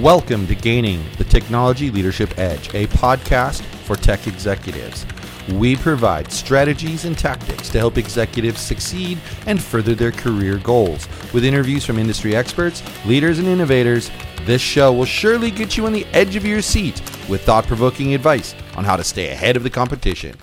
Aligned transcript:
Welcome 0.00 0.46
to 0.46 0.54
Gaining 0.54 1.04
the 1.18 1.24
Technology 1.24 1.90
Leadership 1.90 2.38
Edge, 2.38 2.70
a 2.72 2.86
podcast 2.86 3.60
for 3.84 3.96
tech 3.96 4.26
executives. 4.26 5.04
We 5.52 5.76
provide 5.76 6.32
strategies 6.32 7.04
and 7.04 7.18
tactics 7.18 7.68
to 7.68 7.78
help 7.78 7.98
executives 7.98 8.62
succeed 8.62 9.18
and 9.44 9.62
further 9.62 9.94
their 9.94 10.10
career 10.10 10.56
goals. 10.56 11.06
With 11.34 11.44
interviews 11.44 11.84
from 11.84 11.98
industry 11.98 12.34
experts, 12.34 12.82
leaders, 13.04 13.40
and 13.40 13.46
innovators, 13.46 14.10
this 14.46 14.62
show 14.62 14.90
will 14.90 15.04
surely 15.04 15.50
get 15.50 15.76
you 15.76 15.84
on 15.84 15.92
the 15.92 16.06
edge 16.14 16.34
of 16.34 16.46
your 16.46 16.62
seat 16.62 17.02
with 17.28 17.42
thought 17.42 17.66
provoking 17.66 18.14
advice 18.14 18.54
on 18.78 18.84
how 18.84 18.96
to 18.96 19.04
stay 19.04 19.28
ahead 19.28 19.54
of 19.54 19.64
the 19.64 19.70
competition. 19.70 20.34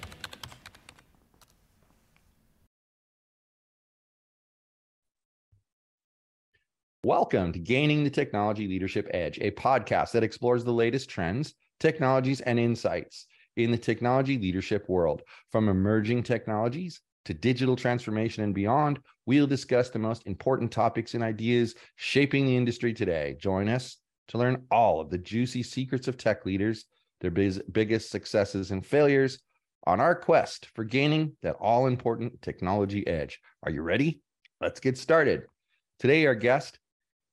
Welcome 7.04 7.54
to 7.54 7.60
Gaining 7.60 8.04
the 8.04 8.10
Technology 8.10 8.68
Leadership 8.68 9.08
Edge, 9.14 9.38
a 9.38 9.52
podcast 9.52 10.14
that 10.14 10.24
explores 10.24 10.64
the 10.64 10.74
latest 10.74 11.08
trends, 11.08 11.54
technologies, 11.80 12.42
and 12.42 12.60
insights 12.60 13.28
in 13.56 13.70
the 13.70 13.78
technology 13.78 14.36
leadership 14.40 14.90
world. 14.90 15.22
From 15.52 15.70
emerging 15.70 16.24
technologies 16.24 17.00
to 17.26 17.36
digital 17.36 17.76
transformation 17.76 18.44
and 18.44 18.54
beyond, 18.54 19.00
we'll 19.28 19.46
discuss 19.46 19.92
the 19.92 20.00
most 20.00 20.26
important 20.26 20.72
topics 20.72 21.14
and 21.14 21.24
ideas 21.24 21.76
shaping 21.98 22.48
the 22.48 22.58
industry 22.58 22.96
today. 22.96 23.38
Join 23.40 23.70
us 23.70 23.98
to 24.30 24.40
learn 24.40 24.66
all 24.72 25.00
of 25.00 25.12
the 25.12 25.20
juicy 25.20 25.62
secrets 25.62 26.08
of 26.08 26.18
tech 26.18 26.48
leaders, 26.48 26.86
their 27.22 27.32
biz- 27.32 27.62
biggest 27.72 28.10
successes 28.10 28.72
and 28.72 28.84
failures 28.84 29.38
on 29.86 30.02
our 30.02 30.16
quest 30.16 30.66
for 30.74 30.84
gaining 30.84 31.38
that 31.44 31.58
all 31.60 31.86
important 31.86 32.42
technology 32.42 33.06
edge. 33.06 33.40
Are 33.62 33.72
you 33.72 33.84
ready? 33.84 34.20
Let's 34.60 34.80
get 34.80 34.98
started. 34.98 35.44
Today, 36.00 36.26
our 36.26 36.36
guest 36.36 36.80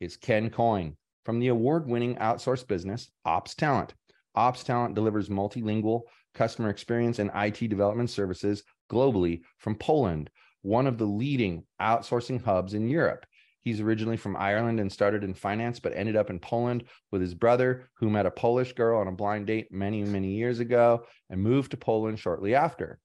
is 0.04 0.18
Ken 0.18 0.50
Coyne 0.50 0.96
from 1.24 1.40
the 1.40 1.48
award 1.48 1.88
winning 1.88 2.16
outsource 2.16 2.66
business 2.66 3.10
Ops 3.24 3.54
Talent. 3.54 3.94
Ops 4.34 4.62
Talent 4.62 4.94
delivers 4.94 5.30
multilingual 5.30 6.02
customer 6.34 6.68
experience 6.68 7.18
and 7.18 7.30
IT 7.34 7.68
development 7.68 8.10
services 8.10 8.64
globally 8.92 9.40
from 9.56 9.76
Poland, 9.76 10.28
one 10.60 10.86
of 10.86 10.98
the 10.98 11.06
leading 11.06 11.64
outsourcing 11.80 12.42
hubs 12.44 12.74
in 12.74 12.88
Europe. 12.88 13.24
He's 13.62 13.80
originally 13.80 14.18
from 14.18 14.36
Ireland 14.36 14.78
and 14.78 14.92
started 14.92 15.24
in 15.24 15.32
finance, 15.32 15.80
but 15.80 15.96
ended 15.96 16.16
up 16.16 16.28
in 16.28 16.38
Poland 16.38 16.84
with 17.10 17.22
his 17.22 17.32
brother, 17.32 17.88
who 17.94 18.10
met 18.10 18.26
a 18.26 18.30
Polish 18.30 18.74
girl 18.74 19.00
on 19.00 19.08
a 19.08 19.12
blind 19.12 19.46
date 19.46 19.72
many, 19.72 20.02
many 20.02 20.34
years 20.34 20.58
ago 20.58 21.06
and 21.30 21.40
moved 21.40 21.70
to 21.70 21.78
Poland 21.78 22.18
shortly 22.18 22.54
after. 22.54 22.98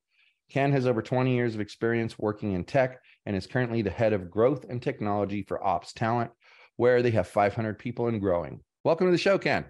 Ken 0.49 0.71
has 0.73 0.85
over 0.85 1.02
20 1.02 1.33
years 1.33 1.55
of 1.55 1.61
experience 1.61 2.19
working 2.19 2.53
in 2.53 2.65
tech 2.65 2.99
and 3.25 3.35
is 3.35 3.47
currently 3.47 3.83
the 3.83 3.89
head 3.89 4.11
of 4.11 4.31
growth 4.31 4.65
and 4.67 4.81
technology 4.81 5.43
for 5.43 5.63
Ops 5.63 5.93
Talent, 5.93 6.31
where 6.80 7.02
they 7.02 7.11
have 7.11 7.27
500 7.27 7.77
people 7.77 8.08
and 8.08 8.22
growing. 8.22 8.61
Welcome 8.85 9.08
to 9.08 9.11
the 9.11 9.17
show, 9.17 9.38
Ken. 9.38 9.66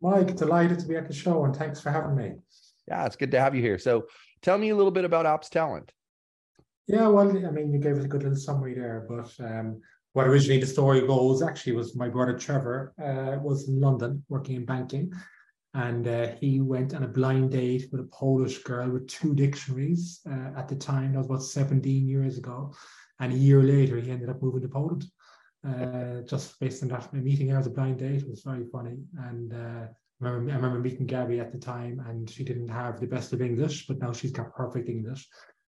Mike, 0.00 0.34
delighted 0.34 0.80
to 0.80 0.86
be 0.88 0.96
at 0.96 1.06
the 1.06 1.14
show 1.14 1.44
and 1.44 1.54
thanks 1.54 1.80
for 1.80 1.92
having 1.92 2.16
me. 2.16 2.32
Yeah, 2.88 3.06
it's 3.06 3.14
good 3.14 3.30
to 3.30 3.38
have 3.38 3.54
you 3.54 3.62
here. 3.62 3.78
So 3.78 4.06
tell 4.42 4.58
me 4.58 4.70
a 4.70 4.74
little 4.74 4.90
bit 4.90 5.04
about 5.04 5.26
Ops 5.26 5.48
Talent. 5.48 5.92
Yeah, 6.88 7.06
well, 7.06 7.28
I 7.30 7.52
mean, 7.52 7.72
you 7.72 7.78
gave 7.78 7.98
us 7.98 8.04
a 8.04 8.08
good 8.08 8.24
little 8.24 8.36
summary 8.36 8.74
there, 8.74 9.06
but 9.08 9.32
um, 9.46 9.80
what 10.12 10.26
originally 10.26 10.58
the 10.58 10.66
story 10.66 11.06
goes 11.06 11.40
actually 11.40 11.74
was 11.74 11.94
my 11.94 12.08
brother 12.08 12.36
Trevor 12.36 12.94
uh, 13.00 13.40
was 13.40 13.68
in 13.68 13.80
London 13.80 14.24
working 14.28 14.56
in 14.56 14.64
banking, 14.64 15.12
and 15.74 16.08
uh, 16.08 16.32
he 16.40 16.60
went 16.60 16.94
on 16.94 17.04
a 17.04 17.08
blind 17.08 17.52
date 17.52 17.86
with 17.92 18.00
a 18.00 18.08
Polish 18.12 18.58
girl 18.64 18.90
with 18.90 19.06
two 19.06 19.36
dictionaries 19.36 20.18
uh, 20.28 20.58
at 20.58 20.66
the 20.66 20.74
time. 20.74 21.12
That 21.12 21.18
was 21.18 21.26
about 21.26 21.42
17 21.44 22.08
years 22.08 22.38
ago, 22.38 22.74
and 23.20 23.32
a 23.32 23.36
year 23.36 23.62
later 23.62 24.00
he 24.00 24.10
ended 24.10 24.30
up 24.30 24.42
moving 24.42 24.62
to 24.62 24.68
Poland 24.68 25.04
uh, 25.66 26.22
just 26.22 26.58
based 26.58 26.82
on 26.82 26.88
that 26.88 27.12
meeting 27.12 27.48
her 27.48 27.58
was 27.58 27.66
a 27.66 27.70
blind 27.70 27.98
date. 27.98 28.22
It 28.22 28.28
was 28.28 28.42
very 28.42 28.64
funny. 28.64 28.96
And 29.18 29.52
uh, 29.52 29.86
I, 30.20 30.28
remember, 30.28 30.52
I 30.52 30.56
remember 30.56 30.78
meeting 30.78 31.06
Gabby 31.06 31.40
at 31.40 31.52
the 31.52 31.58
time, 31.58 32.04
and 32.08 32.28
she 32.28 32.44
didn't 32.44 32.68
have 32.68 33.00
the 33.00 33.06
best 33.06 33.32
of 33.32 33.40
English, 33.40 33.86
but 33.86 33.98
now 33.98 34.12
she's 34.12 34.32
got 34.32 34.54
perfect 34.54 34.88
English. 34.88 35.28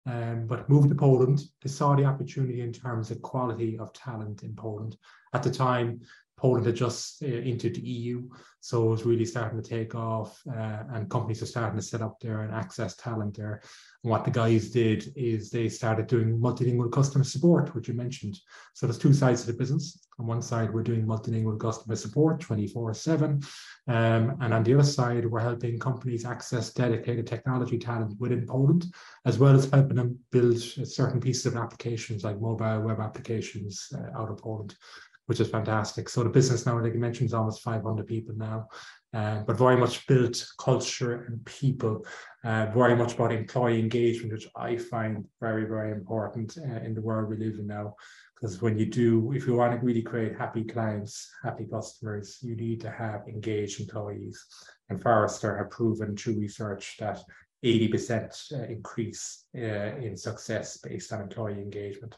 Um, 0.06 0.48
but 0.48 0.70
moved 0.70 0.90
to 0.90 0.96
Poland. 0.96 1.44
They 1.62 1.70
saw 1.70 1.96
the 1.96 2.04
opportunity 2.04 2.60
in 2.60 2.74
terms 2.74 3.10
of 3.10 3.22
quality 3.22 3.78
of 3.80 3.94
talent 3.94 4.44
in 4.44 4.54
Poland. 4.54 4.98
At 5.34 5.44
the 5.44 5.52
time, 5.52 6.02
Poland 6.38 6.66
had 6.66 6.76
just 6.76 7.24
uh, 7.24 7.28
entered 7.28 7.76
the 7.76 7.82
EU, 7.82 8.28
so 8.60 8.86
it 8.86 8.90
was 8.90 9.06
really 9.06 9.26
starting 9.26 9.62
to 9.62 9.70
take 9.70 9.94
off, 9.94 10.42
uh, 10.50 10.84
and 10.94 11.10
companies 11.10 11.42
are 11.42 11.48
starting 11.48 11.78
to 11.78 11.86
set 11.86 12.02
up 12.02 12.20
there 12.20 12.42
and 12.42 12.54
access 12.54 12.96
talent 12.96 13.36
there. 13.36 13.62
And 14.04 14.12
what 14.12 14.26
the 14.26 14.32
guys 14.32 14.70
did 14.70 15.12
is 15.16 15.50
they 15.50 15.70
started 15.70 16.08
doing 16.08 16.40
multilingual 16.40 16.92
customer 16.92 17.24
support, 17.24 17.76
which 17.76 17.88
you 17.88 17.94
mentioned. 17.94 18.40
So 18.74 18.86
there's 18.86 18.98
two 18.98 19.14
sides 19.14 19.42
to 19.42 19.52
the 19.52 19.58
business. 19.58 20.08
On 20.20 20.28
one 20.28 20.42
side, 20.42 20.74
we're 20.74 20.84
doing 20.84 21.06
multilingual 21.06 21.60
customer 21.60 21.96
support 21.96 22.40
24 22.40 22.94
7. 22.94 23.42
Um, 23.88 24.38
and 24.40 24.54
on 24.54 24.64
the 24.64 24.74
other 24.74 24.84
side, 24.84 25.26
we're 25.26 25.40
helping 25.40 25.78
companies 25.78 26.26
access 26.26 26.72
dedicated 26.72 27.28
technology 27.28 27.78
talent 27.78 28.20
within 28.20 28.46
Poland, 28.46 28.86
as 29.26 29.40
well 29.40 29.56
as 29.56 29.70
helping 29.70 29.98
them 29.98 30.20
build 30.32 30.58
certain 30.60 31.20
pieces 31.20 31.48
of 31.48 31.58
applications 31.58 32.24
like 32.24 32.40
mobile 32.40 32.82
web 32.82 33.00
applications 33.00 33.92
uh, 33.94 34.20
out 34.20 34.30
of 34.30 34.38
Poland 34.38 34.76
which 35.26 35.40
is 35.40 35.50
fantastic. 35.50 36.10
So 36.10 36.24
the 36.24 36.30
business 36.30 36.66
now, 36.66 36.80
like 36.80 36.94
you 36.94 37.00
mentioned, 37.00 37.28
is 37.28 37.34
almost 37.34 37.62
500 37.62 38.06
people 38.06 38.36
now, 38.36 38.68
uh, 39.14 39.42
but 39.42 39.58
very 39.58 39.78
much 39.78 40.06
built 40.08 40.46
culture 40.60 41.26
and 41.28 41.44
people, 41.46 42.06
uh, 42.44 42.68
very 42.74 42.96
much 42.96 43.14
about 43.16 43.32
employee 43.32 43.80
engagement, 43.80 44.34
which 44.34 44.48
I 44.56 44.78
find 44.78 45.26
very, 45.40 45.66
very 45.66 45.92
important 45.92 46.58
uh, 46.58 46.80
in 46.82 46.94
the 46.94 47.02
world 47.02 47.30
we 47.30 47.38
live 47.38 47.60
in 47.60 47.68
now. 47.68 47.96
Because 48.36 48.62
when 48.62 48.78
you 48.78 48.86
do, 48.86 49.32
if 49.32 49.48
you 49.48 49.56
want 49.56 49.80
to 49.80 49.86
really 49.86 50.02
create 50.02 50.38
happy 50.38 50.66
clients, 50.66 51.32
happy 51.44 51.66
customers, 51.72 52.40
you 52.42 52.58
need 52.58 52.82
to 52.82 52.92
have 52.92 53.22
engaged 53.28 53.80
employees. 53.80 54.46
And 54.90 55.02
Forrester 55.02 55.58
have 55.58 55.70
proven 55.70 56.18
through 56.18 56.40
research 56.40 56.98
that 57.00 57.24
80% 57.64 58.52
uh, 58.52 58.64
increase 58.66 59.46
uh, 59.56 59.96
in 59.96 60.18
success 60.18 60.78
based 60.78 61.14
on 61.14 61.22
employee 61.22 61.62
engagement. 61.62 62.16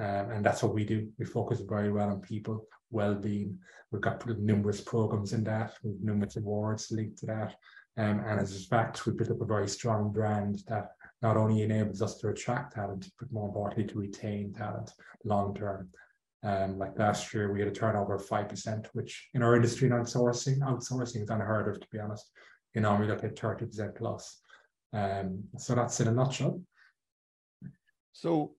Um, 0.00 0.30
and 0.30 0.44
that's 0.44 0.62
what 0.62 0.74
we 0.74 0.84
do. 0.84 1.08
We 1.18 1.26
focus 1.26 1.60
very 1.60 1.92
well 1.92 2.08
on 2.08 2.20
people 2.20 2.66
well-being. 2.90 3.58
We've 3.90 4.00
got 4.00 4.26
numerous 4.38 4.80
programs 4.80 5.32
in 5.32 5.44
that, 5.44 5.74
We've 5.82 6.00
numerous 6.00 6.36
awards 6.36 6.90
linked 6.90 7.18
to 7.18 7.26
that. 7.26 7.54
Um, 7.96 8.20
and 8.20 8.40
as 8.40 8.56
a 8.56 8.66
fact, 8.66 9.04
we 9.04 9.12
built 9.12 9.30
up 9.30 9.42
a 9.42 9.44
very 9.44 9.68
strong 9.68 10.10
brand 10.10 10.62
that 10.68 10.92
not 11.20 11.36
only 11.36 11.62
enables 11.62 12.00
us 12.00 12.16
to 12.18 12.28
attract 12.28 12.74
talent, 12.74 13.10
but 13.18 13.30
more 13.30 13.48
importantly, 13.48 13.84
to 13.84 13.98
retain 13.98 14.54
talent 14.54 14.90
long 15.24 15.54
term. 15.54 15.90
Um, 16.42 16.78
like 16.78 16.98
last 16.98 17.34
year, 17.34 17.52
we 17.52 17.58
had 17.58 17.68
a 17.68 17.72
turnover 17.72 18.14
of 18.14 18.26
5%, 18.26 18.86
which 18.94 19.28
in 19.34 19.42
our 19.42 19.54
industry 19.54 19.88
in 19.88 19.92
outsourcing, 19.92 20.60
outsourcing 20.60 21.22
is 21.22 21.28
unheard 21.28 21.68
of, 21.68 21.80
to 21.80 21.86
be 21.92 21.98
honest. 21.98 22.30
You 22.74 22.80
know, 22.80 22.94
we 22.94 23.06
look 23.06 23.22
at 23.22 23.36
30% 23.36 23.96
plus. 23.96 24.40
Um, 24.94 25.44
so 25.58 25.74
that's 25.74 26.00
in 26.00 26.08
a 26.08 26.12
nutshell. 26.12 26.62
So 28.12 28.54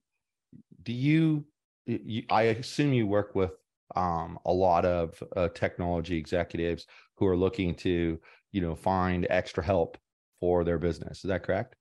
do 0.84 0.94
you, 0.94 1.46
you 1.86 2.24
I 2.30 2.44
assume 2.44 2.94
you 2.94 3.08
work 3.08 3.36
with 3.36 3.52
um, 3.96 4.40
a 4.46 4.52
lot 4.52 4.86
of 4.86 5.22
uh, 5.36 5.50
technology 5.50 6.18
executives 6.18 6.86
who 7.18 7.28
are 7.28 7.38
looking 7.38 7.76
to, 7.76 8.20
you 8.52 8.62
know, 8.62 8.76
find 8.76 9.28
extra 9.30 9.64
help 9.64 9.98
for 10.40 10.64
their 10.64 10.78
business. 10.78 11.24
Is 11.24 11.28
that 11.30 11.44
correct? 11.44 11.76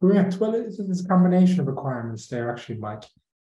Correct. 0.00 0.38
Well, 0.38 0.54
it's, 0.54 0.78
it's 0.78 1.04
a 1.04 1.08
combination 1.08 1.60
of 1.60 1.66
requirements 1.66 2.26
there, 2.28 2.50
actually, 2.50 2.78
Mike. 2.78 3.04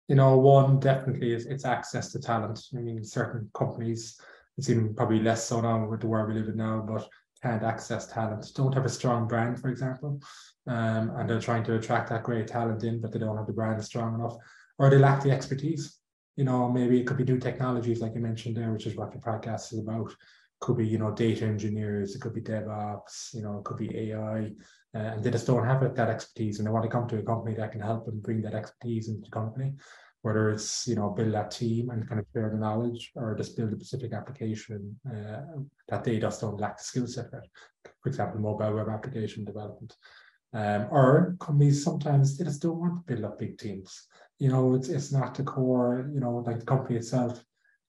You 0.07 0.15
know, 0.15 0.37
one 0.37 0.79
definitely 0.79 1.33
is 1.33 1.45
it's 1.45 1.65
access 1.65 2.11
to 2.11 2.19
talent. 2.19 2.61
I 2.75 2.79
mean, 2.79 3.03
certain 3.03 3.49
companies, 3.53 4.19
it's 4.57 4.69
even 4.69 4.93
probably 4.93 5.19
less 5.19 5.45
so 5.45 5.61
now 5.61 5.87
with 5.87 6.01
the 6.01 6.07
world 6.07 6.29
we 6.29 6.35
live 6.35 6.47
in 6.47 6.57
now, 6.57 6.85
but 6.87 7.07
can't 7.45 7.63
access 7.63 8.07
talent, 8.07 8.51
don't 8.56 8.73
have 8.73 8.85
a 8.85 8.89
strong 8.89 9.28
brand, 9.28 9.59
for 9.59 9.69
example, 9.69 10.19
um, 10.67 11.11
and 11.16 11.29
they're 11.29 11.39
trying 11.39 11.63
to 11.63 11.75
attract 11.75 12.09
that 12.09 12.23
great 12.23 12.47
talent 12.47 12.83
in, 12.83 13.00
but 13.00 13.11
they 13.11 13.19
don't 13.19 13.38
have 13.38 13.45
the 13.45 13.53
brand 13.53 13.83
strong 13.83 14.16
enough, 14.16 14.35
or 14.79 14.89
they 14.89 14.97
lack 14.97 15.22
the 15.22 15.31
expertise. 15.31 16.00
You 16.37 16.43
know, 16.43 16.72
maybe 16.72 16.99
it 16.99 17.05
could 17.05 17.17
be 17.17 17.23
new 17.23 17.40
technologies, 17.40 18.02
like 18.02 18.16
you 18.16 18.22
mentioned 18.22 18.58
there, 18.58 18.72
which 18.73 18.87
is 18.87 18.96
what 18.96 19.11
the 19.11 19.19
podcast 19.19 19.73
is 19.73 19.79
about. 19.79 20.11
Could 20.59 20.78
be, 20.78 20.87
you 20.87 20.97
know, 20.97 21.11
data 21.11 21.46
engineers, 21.46 22.16
it 22.16 22.22
could 22.22 22.34
be 22.34 22.41
DevOps, 22.41 23.34
you 23.35 23.43
know, 23.43 23.59
it 23.59 23.66
could 23.66 23.78
be 23.78 23.96
AI, 23.96 24.52
uh, 24.96 25.11
and 25.14 25.23
they 25.23 25.29
just 25.29 25.46
don't 25.46 25.66
have 25.66 25.81
that 25.81 26.09
expertise, 26.09 26.58
and 26.58 26.67
they 26.67 26.72
want 26.72 26.84
to 26.84 26.90
come 26.90 27.08
to 27.09 27.19
a 27.19 27.23
company 27.23 27.55
that 27.55 27.73
can 27.73 27.81
help 27.81 28.05
them 28.05 28.22
bring 28.22 28.41
that 28.41 28.55
expertise 28.55 29.08
into 29.08 29.22
the 29.22 29.29
company 29.29 29.73
whether 30.25 30.49
it's 30.49 30.87
you 30.87 30.95
know 30.95 31.11
build 31.11 31.35
that 31.35 31.51
team 31.51 31.91
and 31.91 32.09
kind 32.09 32.19
of 32.19 32.25
share 32.33 32.49
the 32.49 32.57
knowledge 32.57 33.11
or 33.16 33.35
just 33.35 33.55
build 33.55 33.72
a 33.72 33.75
specific 33.75 34.11
application 34.11 34.99
uh, 35.07 35.61
that 35.87 36.03
they 36.03 36.17
just 36.17 36.41
don't 36.41 36.59
lack 36.59 36.77
the 36.79 36.83
skill 36.83 37.05
set 37.05 37.29
for. 37.29 37.43
For 38.01 38.09
example, 38.09 38.41
mobile 38.41 38.73
web 38.73 38.89
application 38.89 39.45
development. 39.45 39.95
Um, 40.51 40.87
or 40.89 41.35
companies 41.39 41.83
sometimes 41.83 42.37
they 42.37 42.45
just 42.45 42.63
don't 42.63 42.79
want 42.79 42.93
to 42.95 43.13
build 43.13 43.23
up 43.25 43.37
big 43.37 43.59
teams. 43.59 44.07
You 44.39 44.49
know, 44.49 44.73
it's 44.73 44.89
it's 44.89 45.11
not 45.11 45.35
the 45.35 45.43
core. 45.43 46.09
You 46.11 46.22
know, 46.22 46.37
like 46.37 46.59
the 46.59 46.66
company 46.73 46.97
itself. 46.97 47.43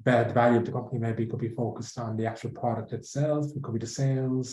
The 0.04 0.30
value 0.34 0.58
of 0.58 0.66
the 0.66 0.72
company 0.72 0.98
maybe 1.00 1.26
could 1.26 1.40
be 1.40 1.56
focused 1.62 1.98
on 1.98 2.18
the 2.18 2.26
actual 2.26 2.50
product 2.50 2.92
itself. 2.92 3.46
It 3.56 3.62
could 3.62 3.72
be 3.72 3.80
the 3.86 3.86
sales, 3.86 4.50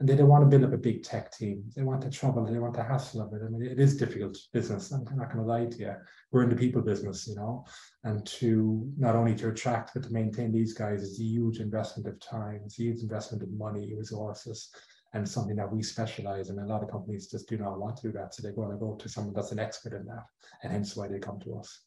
and 0.00 0.08
they 0.08 0.16
don't 0.16 0.28
want 0.28 0.42
to 0.42 0.48
build 0.48 0.68
up 0.68 0.74
a 0.74 0.82
big 0.82 1.02
tech 1.02 1.32
team. 1.32 1.64
They 1.76 1.82
want 1.82 2.02
the 2.02 2.10
trouble, 2.10 2.44
they 2.44 2.58
want 2.58 2.74
the 2.74 2.82
hassle 2.82 3.22
of 3.22 3.32
it. 3.32 3.42
I 3.44 3.48
mean, 3.48 3.62
it 3.62 3.78
is 3.78 3.96
difficult 3.96 4.36
business. 4.52 4.92
I'm 4.92 5.04
not 5.16 5.32
going 5.32 5.44
to 5.44 5.50
lie 5.50 5.66
to 5.66 5.78
you. 5.78 5.94
We're 6.32 6.42
in 6.42 6.50
the 6.50 6.56
people 6.56 6.82
business, 6.82 7.28
you 7.28 7.36
know, 7.36 7.64
and 8.02 8.26
to 8.26 8.90
not 8.98 9.16
only 9.16 9.34
to 9.36 9.48
attract 9.48 9.94
but 9.94 10.02
to 10.04 10.12
maintain 10.12 10.52
these 10.52 10.74
guys 10.74 11.02
is 11.02 11.20
a 11.20 11.22
huge 11.22 11.60
investment 11.60 12.08
of 12.08 12.18
time, 12.20 12.60
it's 12.64 12.78
a 12.78 12.82
huge 12.82 13.02
investment 13.02 13.42
of 13.42 13.50
money, 13.52 13.94
resources, 13.94 14.70
and 15.14 15.28
something 15.28 15.56
that 15.56 15.72
we 15.72 15.82
specialize 15.82 16.50
in. 16.50 16.58
A 16.58 16.66
lot 16.66 16.82
of 16.82 16.90
companies 16.90 17.30
just 17.30 17.48
do 17.48 17.56
not 17.56 17.78
want 17.78 17.96
to 17.98 18.08
do 18.08 18.12
that, 18.12 18.34
so 18.34 18.42
they 18.42 18.52
want 18.52 18.72
to 18.72 18.76
go 18.76 18.94
to 18.96 19.08
someone 19.08 19.32
that's 19.32 19.52
an 19.52 19.60
expert 19.60 19.92
in 19.94 20.04
that, 20.06 20.24
and 20.62 20.72
hence 20.72 20.96
why 20.96 21.06
they 21.06 21.20
come 21.20 21.38
to 21.40 21.56
us. 21.56 21.80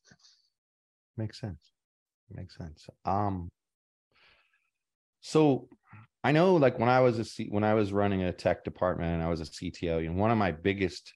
Makes 1.17 1.41
sense. 1.41 1.71
Makes 2.31 2.57
sense. 2.57 2.89
Um. 3.05 3.49
So 5.19 5.67
I 6.27 6.33
know 6.33 6.57
like 6.57 6.77
when 6.77 6.89
I 6.89 6.99
was 6.99 7.19
a 7.19 7.23
C, 7.23 7.47
when 7.49 7.63
I 7.63 7.73
was 7.73 7.93
running 7.93 8.23
a 8.23 8.33
tech 8.33 8.65
department 8.65 9.13
and 9.13 9.23
I 9.23 9.29
was 9.29 9.39
a 9.39 9.45
CTO, 9.45 10.03
you 10.03 10.09
know, 10.09 10.19
one 10.19 10.29
of 10.29 10.37
my 10.37 10.51
biggest 10.51 11.13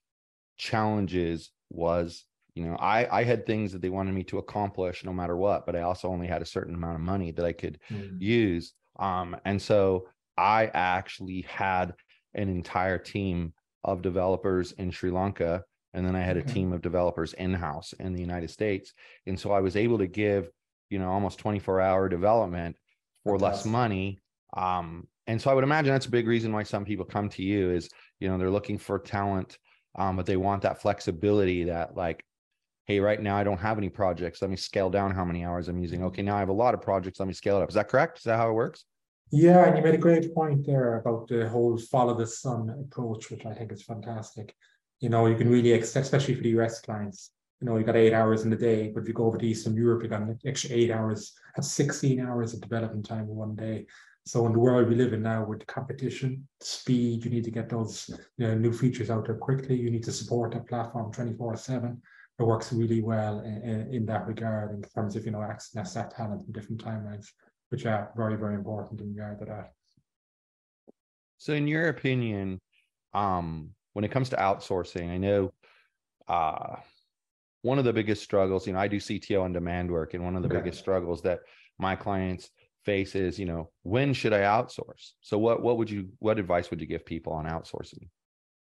challenges 0.56 1.52
was, 1.70 2.24
you 2.56 2.64
know, 2.64 2.78
I 2.78 3.20
I 3.20 3.26
had 3.26 3.46
things 3.46 3.74
that 3.74 3.82
they 3.82 3.90
wanted 3.90 4.14
me 4.14 4.24
to 4.24 4.38
accomplish 4.38 5.04
no 5.04 5.12
matter 5.12 5.36
what, 5.36 5.66
but 5.66 5.76
I 5.76 5.82
also 5.82 6.08
only 6.08 6.28
had 6.28 6.42
a 6.42 6.46
certain 6.46 6.76
amount 6.76 6.96
of 6.96 7.02
money 7.02 7.32
that 7.32 7.46
I 7.46 7.52
could 7.52 7.78
mm. 7.92 8.22
use. 8.22 8.72
Um, 9.00 9.36
and 9.44 9.62
so 9.62 10.08
I 10.38 10.68
actually 10.68 11.42
had 11.42 11.94
an 12.34 12.48
entire 12.48 12.98
team 12.98 13.52
of 13.84 14.02
developers 14.02 14.72
in 14.72 14.92
Sri 14.92 15.12
Lanka, 15.12 15.66
and 15.94 16.06
then 16.06 16.16
I 16.16 16.22
had 16.22 16.38
a 16.38 16.42
team 16.42 16.72
of 16.72 16.82
developers 16.82 17.34
in 17.34 17.54
house 17.54 17.94
in 18.00 18.14
the 18.14 18.22
United 18.22 18.50
States. 18.50 18.94
And 19.28 19.38
so 19.38 19.52
I 19.52 19.60
was 19.60 19.76
able 19.76 19.98
to 19.98 20.08
give, 20.08 20.50
you 20.90 21.00
know, 21.00 21.12
almost 21.12 21.38
24 21.40 21.82
hour 21.82 22.08
development 22.08 22.78
for 23.26 23.38
less 23.38 23.66
money 23.66 24.21
um, 24.54 25.08
and 25.28 25.42
so 25.42 25.50
I 25.50 25.54
would 25.54 25.64
imagine 25.64 25.94
that's 25.94 26.08
a 26.08 26.12
big 26.12 26.28
reason 26.28 26.52
why 26.52 26.64
some 26.64 26.86
people 26.86 27.06
come 27.06 27.30
to 27.30 27.44
you 27.44 27.72
is, 27.72 27.90
you 28.20 28.28
know, 28.28 28.38
they're 28.38 28.50
looking 28.50 28.78
for 28.78 29.00
talent, 29.00 29.58
um, 29.96 30.16
but 30.16 30.26
they 30.26 30.38
want 30.38 30.64
that 30.64 30.82
flexibility 30.82 31.66
that 31.66 31.96
like, 31.96 32.26
hey, 32.86 33.00
right 33.00 33.22
now 33.22 33.38
I 33.38 33.44
don't 33.44 33.60
have 33.60 33.78
any 33.78 33.90
projects. 33.90 34.42
Let 34.42 34.52
me 34.52 34.58
scale 34.58 34.90
down 34.90 35.12
how 35.12 35.24
many 35.24 35.46
hours 35.46 35.70
I'm 35.70 35.80
using. 35.80 36.04
Okay, 36.06 36.22
now 36.22 36.36
I 36.36 36.40
have 36.40 36.50
a 36.50 36.54
lot 36.54 36.74
of 36.74 36.82
projects. 36.82 37.20
Let 37.20 37.28
me 37.28 37.34
scale 37.34 37.58
it 37.58 37.64
up. 37.64 37.70
Is 37.70 37.76
that 37.76 37.88
correct? 37.88 38.18
Is 38.18 38.24
that 38.26 38.38
how 38.38 38.50
it 38.50 38.54
works? 38.54 38.86
Yeah, 39.32 39.66
and 39.66 39.78
you 39.78 39.84
made 39.84 39.96
a 39.96 40.00
great 40.00 40.34
point 40.34 40.66
there 40.66 40.98
about 41.00 41.28
the 41.30 41.48
whole 41.48 41.78
follow 41.78 42.14
the 42.14 42.28
sun 42.28 42.70
approach, 42.70 43.32
which 43.32 43.46
I 43.46 43.54
think 43.54 43.72
is 43.72 43.84
fantastic. 43.84 44.54
You 45.00 45.10
know, 45.10 45.28
you 45.28 45.38
can 45.38 45.50
really, 45.50 45.72
especially 45.72 46.36
for 46.36 46.44
the 46.44 46.50
US 46.60 46.82
clients, 46.82 47.32
you 47.62 47.68
know, 47.68 47.78
you 47.78 47.86
got 47.86 47.96
eight 47.96 48.14
hours 48.14 48.44
in 48.44 48.50
the 48.50 48.58
day, 48.58 48.90
but 48.90 49.04
if 49.04 49.08
you 49.08 49.14
go 49.14 49.26
over 49.26 49.38
to 49.38 49.46
Eastern 49.46 49.76
Europe, 49.76 50.04
you 50.04 50.10
got 50.10 50.22
an 50.22 50.38
extra 50.46 50.72
eight 50.76 50.92
hours, 50.92 51.34
that's 51.56 51.72
16 51.72 52.20
hours 52.20 52.54
of 52.54 52.62
development 52.62 53.06
time 53.06 53.22
in 53.22 53.36
one 53.36 53.56
day. 53.56 53.86
So 54.26 54.46
in 54.46 54.54
the 54.54 54.60
world 54.60 54.88
we 54.88 54.96
live 54.96 55.14
in 55.14 55.24
now 55.24 55.46
with 55.46 55.66
competition, 55.66 56.48
speed, 56.60 57.26
you 57.26 57.32
need 57.32 57.44
to 57.44 57.52
get 57.52 57.70
those 57.70 58.10
you 58.38 58.48
know, 58.48 58.56
new 58.56 58.72
features 58.72 59.10
out 59.10 59.26
there 59.26 59.36
quickly. 59.36 59.76
You 59.76 59.90
need 59.90 60.04
to 60.04 60.12
support 60.12 60.56
a 60.56 60.60
platform 60.60 61.12
24 61.12 61.58
seven. 61.58 62.02
It 62.40 62.44
works 62.44 62.72
really 62.72 63.02
well 63.02 63.40
in, 63.42 63.90
in, 63.92 64.06
that 64.08 64.26
regard 64.26 64.74
in 64.74 64.82
terms 64.82 65.16
of, 65.16 65.26
you 65.26 65.32
know, 65.32 65.44
access 65.44 65.94
that 65.94 66.12
talent 66.16 66.44
in 66.48 66.54
different 66.54 66.84
timelines, 66.84 67.28
which 67.70 67.86
are 67.86 68.12
very, 68.16 68.36
very 68.36 68.56
important 68.56 69.02
in 69.02 69.14
regard 69.14 69.40
to 69.40 69.46
that. 69.46 69.74
So 71.38 71.54
in 71.54 71.68
your 71.68 71.90
opinion, 71.90 72.60
um, 73.14 73.72
when 73.94 74.06
it 74.06 74.12
comes 74.12 74.30
to 74.30 74.38
outsourcing, 74.38 75.10
I 75.10 75.18
know 75.18 75.52
uh, 76.28 76.78
one 77.64 77.78
of 77.78 77.86
the 77.86 77.94
biggest 77.94 78.24
struggles, 78.24 78.66
you 78.66 78.74
know, 78.74 78.80
I 78.80 78.88
do 78.88 78.98
CTO 78.98 79.44
on 79.44 79.54
demand 79.54 79.92
work, 79.92 80.14
and 80.14 80.24
one 80.24 80.36
of 80.36 80.42
the 80.42 80.50
okay. 80.50 80.58
biggest 80.58 80.80
struggles 80.80 81.22
that 81.24 81.40
my 81.78 81.96
clients 81.96 82.50
face 82.86 83.16
is 83.16 83.40
you 83.40 83.46
know 83.46 83.70
when 83.84 84.14
should 84.14 84.34
i 84.34 84.40
outsource? 84.40 85.12
So 85.22 85.38
what 85.38 85.62
what 85.62 85.78
would 85.78 85.90
you 85.90 86.10
what 86.20 86.40
advice 86.40 86.70
would 86.70 86.82
you 86.82 86.88
give 86.88 87.06
people 87.06 87.34
on 87.34 87.46
outsourcing? 87.46 88.08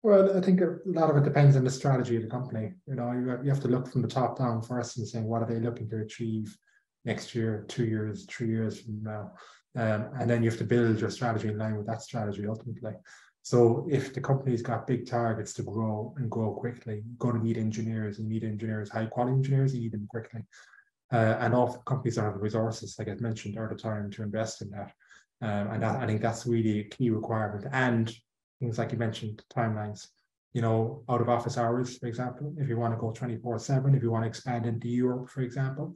Well 0.03 0.37
i 0.37 0.41
think 0.41 0.61
a 0.61 0.76
lot 0.85 1.11
of 1.11 1.17
it 1.17 1.25
depends 1.25 1.56
on 1.56 1.64
the 1.64 1.70
strategy 1.70 2.17
of 2.17 2.23
the 2.23 2.29
company. 2.29 2.73
You 2.87 2.94
know 2.94 3.12
you, 3.12 3.38
you 3.43 3.50
have 3.50 3.62
to 3.62 3.69
look 3.69 3.91
from 3.91 4.03
the 4.03 4.08
top 4.08 4.38
down 4.38 4.62
first 4.62 4.99
and 4.99 5.06
saying 5.06 5.26
what 5.26 5.43
are 5.43 5.47
they 5.47 5.61
looking 5.61 5.88
to 5.91 6.00
achieve 6.00 6.56
next 7.05 7.35
year 7.35 7.64
two 7.69 7.85
years 7.85 8.26
three 8.26 8.49
years 8.49 8.81
from 8.81 9.03
now? 9.03 9.32
Um, 9.76 10.09
and 10.19 10.31
then 10.31 10.43
you 10.43 10.49
have 10.49 10.59
to 10.59 10.64
build 10.64 11.00
your 11.00 11.11
strategy 11.11 11.49
in 11.49 11.59
line 11.59 11.76
with 11.76 11.87
that 11.87 12.02
strategy 12.02 12.47
ultimately. 12.47 12.94
So 13.43 13.87
if 13.88 14.12
the 14.12 14.20
company's 14.20 14.61
got 14.61 14.88
big 14.88 15.06
targets 15.06 15.52
to 15.52 15.62
grow 15.62 16.12
and 16.17 16.29
grow 16.29 16.52
quickly, 16.52 16.94
you're 16.94 17.19
going 17.19 17.38
to 17.38 17.47
need 17.47 17.59
engineers 17.59 18.19
and 18.19 18.29
need 18.29 18.43
engineers, 18.43 18.91
high 18.91 19.06
quality 19.06 19.37
engineers, 19.37 19.73
you 19.73 19.82
need 19.82 19.93
them 19.93 20.09
quickly. 20.11 20.41
Uh, 21.12 21.37
and 21.41 21.55
often 21.55 21.81
companies 21.87 22.17
don't 22.17 22.25
have 22.25 22.35
the 22.35 22.41
resources, 22.41 22.97
like 22.99 23.08
I 23.08 23.14
mentioned, 23.20 23.56
or 23.56 23.69
the 23.69 23.81
time 23.81 24.11
to 24.12 24.23
invest 24.23 24.62
in 24.62 24.70
that. 24.70 24.93
Um, 25.41 25.75
and 25.75 25.82
that, 25.82 25.97
I 26.03 26.06
think 26.06 26.20
that's 26.20 26.47
really 26.47 26.81
a 26.81 26.85
key 26.85 27.11
requirement. 27.11 27.67
And 27.73 28.12
things 28.61 28.79
like 28.79 28.93
you 28.93 28.99
mentioned, 28.99 29.43
timelines. 29.55 30.08
You 30.53 30.62
know, 30.62 31.05
out 31.08 31.20
of 31.20 31.29
office 31.29 31.58
hours, 31.58 31.99
for 31.99 32.06
example, 32.06 32.55
if 32.56 32.69
you 32.69 32.79
want 32.79 32.94
to 32.94 33.00
go 33.00 33.12
24 33.12 33.58
7, 33.58 33.94
if 33.94 34.03
you 34.03 34.11
want 34.11 34.25
to 34.25 34.29
expand 34.29 34.64
into 34.64 34.88
Europe, 34.88 35.29
for 35.29 35.43
example, 35.43 35.94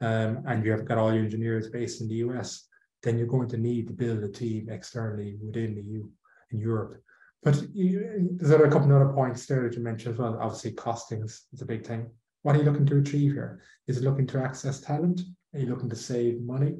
um, 0.00 0.42
and 0.46 0.64
you 0.64 0.72
have 0.72 0.84
got 0.84 0.98
all 0.98 1.14
your 1.14 1.22
engineers 1.22 1.70
based 1.70 2.00
in 2.00 2.08
the 2.08 2.16
US, 2.16 2.66
then 3.02 3.18
you're 3.18 3.28
going 3.28 3.48
to 3.48 3.56
need 3.56 3.86
to 3.86 3.92
build 3.92 4.22
a 4.24 4.28
team 4.28 4.68
externally 4.68 5.38
within 5.40 5.74
the 5.74 5.82
EU 5.82 6.08
in 6.50 6.58
Europe. 6.58 7.00
But 7.42 7.62
you, 7.72 8.28
there's 8.32 8.52
other 8.52 8.64
a 8.64 8.70
couple 8.70 8.90
of 8.90 9.00
other 9.00 9.12
points 9.12 9.46
there 9.46 9.62
that 9.62 9.76
you 9.76 9.82
mentioned 9.82 10.14
as 10.14 10.18
well. 10.18 10.38
Obviously, 10.40 10.72
costings 10.72 11.42
is 11.52 11.62
a 11.62 11.66
big 11.66 11.86
thing. 11.86 12.10
What 12.42 12.56
are 12.56 12.58
you 12.58 12.64
looking 12.64 12.86
to 12.86 12.98
achieve 12.98 13.32
here? 13.32 13.60
Is 13.86 13.98
it 13.98 14.04
looking 14.04 14.26
to 14.28 14.42
access 14.42 14.80
talent? 14.80 15.20
Are 15.54 15.60
you 15.60 15.66
looking 15.66 15.90
to 15.90 15.96
save 15.96 16.40
money? 16.40 16.76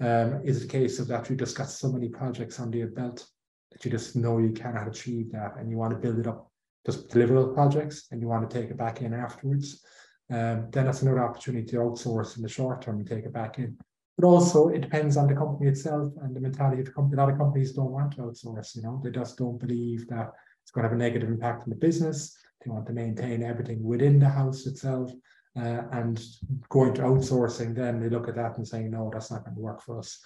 Um, 0.00 0.40
is 0.44 0.62
it 0.62 0.64
a 0.64 0.68
case 0.68 0.98
of 0.98 1.08
that 1.08 1.28
you 1.30 1.36
just 1.36 1.56
got 1.56 1.70
so 1.70 1.90
many 1.90 2.08
projects 2.08 2.60
under 2.60 2.78
your 2.78 2.88
belt 2.88 3.26
that 3.72 3.84
you 3.84 3.90
just 3.90 4.16
know 4.16 4.38
you 4.38 4.50
cannot 4.50 4.88
achieve 4.88 5.30
that 5.32 5.56
and 5.58 5.70
you 5.70 5.76
want 5.76 5.92
to 5.92 5.98
build 5.98 6.18
it 6.18 6.26
up, 6.26 6.50
just 6.84 7.08
deliver 7.08 7.34
those 7.34 7.54
projects 7.54 8.08
and 8.10 8.20
you 8.20 8.28
want 8.28 8.48
to 8.48 8.60
take 8.60 8.70
it 8.70 8.76
back 8.76 9.00
in 9.00 9.14
afterwards? 9.14 9.82
Um, 10.30 10.68
then 10.70 10.84
that's 10.84 11.02
another 11.02 11.24
opportunity 11.24 11.66
to 11.68 11.76
outsource 11.78 12.36
in 12.36 12.42
the 12.42 12.48
short 12.48 12.82
term 12.82 12.98
and 12.98 13.08
take 13.08 13.24
it 13.24 13.32
back 13.32 13.58
in. 13.58 13.76
But 14.18 14.26
also 14.26 14.68
it 14.68 14.80
depends 14.80 15.16
on 15.16 15.28
the 15.28 15.34
company 15.34 15.70
itself 15.70 16.12
and 16.22 16.36
the 16.36 16.40
mentality 16.40 16.80
of 16.80 16.86
the 16.86 16.92
company. 16.92 17.16
A 17.16 17.24
lot 17.24 17.32
of 17.32 17.38
companies 17.38 17.72
don't 17.72 17.90
want 17.90 18.12
to 18.12 18.22
outsource, 18.22 18.76
you 18.76 18.82
know, 18.82 19.00
they 19.02 19.10
just 19.10 19.38
don't 19.38 19.58
believe 19.58 20.08
that 20.08 20.30
it's 20.62 20.70
going 20.70 20.82
to 20.82 20.90
have 20.90 20.96
a 20.96 21.02
negative 21.02 21.28
impact 21.28 21.62
on 21.62 21.70
the 21.70 21.76
business. 21.76 22.36
They 22.64 22.70
want 22.70 22.86
to 22.86 22.92
maintain 22.92 23.42
everything 23.42 23.82
within 23.82 24.18
the 24.18 24.28
house 24.28 24.66
itself. 24.66 25.10
Uh, 25.56 25.82
and 25.90 26.22
going 26.68 26.94
to 26.94 27.02
outsourcing, 27.02 27.74
then 27.74 28.00
they 28.00 28.08
look 28.08 28.28
at 28.28 28.36
that 28.36 28.56
and 28.56 28.66
saying, 28.66 28.88
no, 28.88 29.10
that's 29.12 29.32
not 29.32 29.44
going 29.44 29.56
to 29.56 29.60
work 29.60 29.82
for 29.82 29.98
us. 29.98 30.20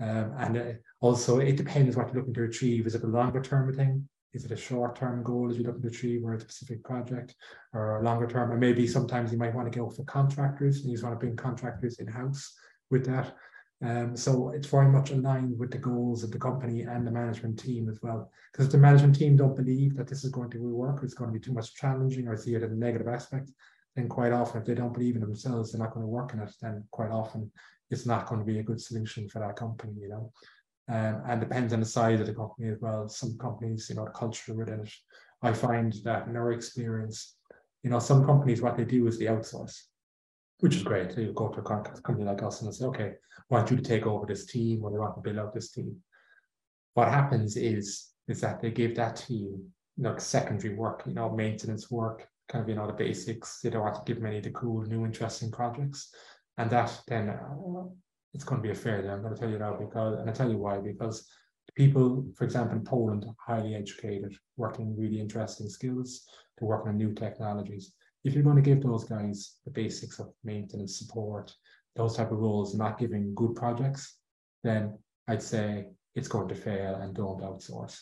Um, 0.00 0.34
and 0.38 0.56
uh, 0.58 0.72
also, 1.00 1.38
it 1.38 1.56
depends 1.56 1.96
what 1.96 2.08
you're 2.08 2.16
looking 2.16 2.34
to 2.34 2.44
achieve. 2.44 2.86
Is 2.86 2.94
it 2.94 3.02
a 3.02 3.06
longer 3.06 3.40
term 3.40 3.74
thing? 3.74 4.06
Is 4.34 4.44
it 4.44 4.50
a 4.50 4.56
short 4.56 4.96
term 4.96 5.22
goal 5.22 5.48
as 5.50 5.56
you're 5.56 5.66
looking 5.66 5.82
to 5.82 5.88
achieve 5.88 6.22
or 6.22 6.34
a 6.34 6.40
specific 6.40 6.84
project 6.84 7.34
or 7.72 8.00
a 8.00 8.04
longer 8.04 8.26
term? 8.26 8.50
And 8.50 8.60
maybe 8.60 8.86
sometimes 8.86 9.32
you 9.32 9.38
might 9.38 9.54
want 9.54 9.72
to 9.72 9.78
go 9.78 9.88
for 9.88 10.04
contractors 10.04 10.80
and 10.80 10.90
you 10.90 10.96
just 10.96 11.04
want 11.04 11.18
to 11.18 11.24
bring 11.24 11.36
contractors 11.36 11.98
in 11.98 12.06
house 12.06 12.54
with 12.90 13.06
that. 13.06 13.34
Um, 13.82 14.16
so 14.16 14.50
it's 14.50 14.68
very 14.68 14.88
much 14.88 15.10
aligned 15.10 15.58
with 15.58 15.70
the 15.70 15.78
goals 15.78 16.24
of 16.24 16.30
the 16.30 16.38
company 16.38 16.82
and 16.82 17.06
the 17.06 17.10
management 17.10 17.58
team 17.58 17.88
as 17.90 18.00
well. 18.02 18.30
Because 18.52 18.66
if 18.66 18.72
the 18.72 18.78
management 18.78 19.16
team 19.16 19.36
don't 19.36 19.56
believe 19.56 19.96
that 19.96 20.08
this 20.08 20.24
is 20.24 20.30
going 20.30 20.50
to 20.50 20.58
work, 20.58 21.00
it's 21.02 21.14
going 21.14 21.30
to 21.30 21.38
be 21.38 21.44
too 21.44 21.52
much 21.52 21.74
challenging 21.74 22.26
or 22.26 22.36
see 22.36 22.54
it 22.54 22.62
as 22.62 22.72
a 22.72 22.74
negative 22.74 23.08
aspect, 23.08 23.50
then 23.94 24.08
quite 24.08 24.32
often 24.32 24.60
if 24.60 24.66
they 24.66 24.74
don't 24.74 24.94
believe 24.94 25.14
in 25.14 25.20
themselves, 25.20 25.72
they're 25.72 25.80
not 25.80 25.92
going 25.92 26.04
to 26.04 26.08
work 26.08 26.32
in 26.32 26.40
it, 26.40 26.54
then 26.62 26.84
quite 26.90 27.10
often 27.10 27.50
it's 27.90 28.06
not 28.06 28.26
going 28.26 28.40
to 28.40 28.46
be 28.46 28.58
a 28.58 28.62
good 28.62 28.80
solution 28.80 29.28
for 29.28 29.40
that 29.40 29.56
company, 29.56 29.92
you 30.00 30.08
know. 30.08 30.32
Um, 30.88 31.22
and 31.26 31.40
depends 31.40 31.72
on 31.72 31.80
the 31.80 31.86
size 31.86 32.20
of 32.20 32.26
the 32.26 32.34
company 32.34 32.68
as 32.68 32.80
well. 32.80 33.08
Some 33.08 33.36
companies, 33.36 33.88
you 33.90 33.96
know, 33.96 34.04
the 34.04 34.12
culture 34.12 34.54
within 34.54 34.80
it. 34.80 34.92
I 35.42 35.52
find 35.52 35.92
that 36.04 36.28
in 36.28 36.36
our 36.36 36.52
experience, 36.52 37.36
you 37.82 37.90
know, 37.90 37.98
some 37.98 38.24
companies 38.24 38.62
what 38.62 38.76
they 38.76 38.84
do 38.84 39.06
is 39.06 39.18
they 39.18 39.26
outsource 39.26 39.82
which 40.60 40.76
is 40.76 40.82
great. 40.82 41.12
So 41.12 41.20
you 41.20 41.32
go 41.32 41.48
to 41.48 41.60
a 41.60 41.62
company 41.62 42.24
like 42.24 42.42
us 42.42 42.62
and 42.62 42.74
say, 42.74 42.86
okay, 42.86 43.12
I 43.38 43.54
want 43.54 43.70
you 43.70 43.76
to 43.76 43.82
take 43.82 44.06
over 44.06 44.26
this 44.26 44.46
team 44.46 44.82
or 44.82 44.90
they 44.90 44.98
want 44.98 45.14
to 45.16 45.20
build 45.20 45.38
out 45.38 45.52
this 45.52 45.70
team. 45.70 45.96
What 46.94 47.08
happens 47.08 47.56
is 47.56 48.10
is 48.28 48.40
that 48.40 48.60
they 48.60 48.70
give 48.70 48.96
that 48.96 49.16
team 49.16 49.72
you 49.96 50.02
know 50.02 50.16
secondary 50.18 50.74
work, 50.74 51.02
you 51.06 51.14
know, 51.14 51.30
maintenance 51.30 51.90
work, 51.90 52.26
kind 52.48 52.62
of 52.62 52.68
you 52.68 52.74
know 52.74 52.86
the 52.86 52.92
basics. 52.92 53.60
They 53.60 53.70
don't 53.70 53.82
want 53.82 53.94
to 53.96 54.02
give 54.04 54.16
them 54.16 54.26
any 54.26 54.38
of 54.38 54.44
the 54.44 54.50
cool, 54.50 54.82
new, 54.82 55.04
interesting 55.04 55.50
projects, 55.50 56.14
and 56.58 56.70
that 56.70 56.98
then 57.06 57.28
uh, 57.28 57.84
it's 58.34 58.44
going 58.44 58.62
to 58.62 58.66
be 58.66 58.72
a 58.72 58.74
failure. 58.74 59.12
I'm 59.12 59.22
going 59.22 59.34
to 59.34 59.40
tell 59.40 59.50
you 59.50 59.58
now 59.58 59.76
because, 59.78 60.18
and 60.18 60.28
I 60.28 60.32
tell 60.32 60.50
you 60.50 60.58
why 60.58 60.78
because 60.78 61.28
people, 61.74 62.26
for 62.36 62.44
example, 62.44 62.76
in 62.76 62.84
Poland, 62.84 63.26
highly 63.38 63.74
educated, 63.74 64.36
working 64.56 64.96
really 64.96 65.20
interesting 65.20 65.68
skills, 65.68 66.26
they're 66.58 66.68
working 66.68 66.90
on 66.90 66.96
new 66.96 67.12
technologies 67.12 67.92
if 68.26 68.34
you're 68.34 68.42
going 68.42 68.56
to 68.56 68.62
give 68.62 68.82
those 68.82 69.04
guys 69.04 69.56
the 69.64 69.70
basics 69.70 70.18
of 70.18 70.32
maintenance 70.42 70.98
support, 70.98 71.54
those 71.94 72.16
type 72.16 72.32
of 72.32 72.38
roles, 72.38 72.74
not 72.74 72.98
giving 72.98 73.34
good 73.34 73.54
projects, 73.54 74.18
then 74.64 74.98
I'd 75.28 75.42
say 75.42 75.86
it's 76.16 76.28
going 76.28 76.48
to 76.48 76.54
fail 76.54 76.96
and 76.96 77.14
don't 77.14 77.40
outsource. 77.40 78.00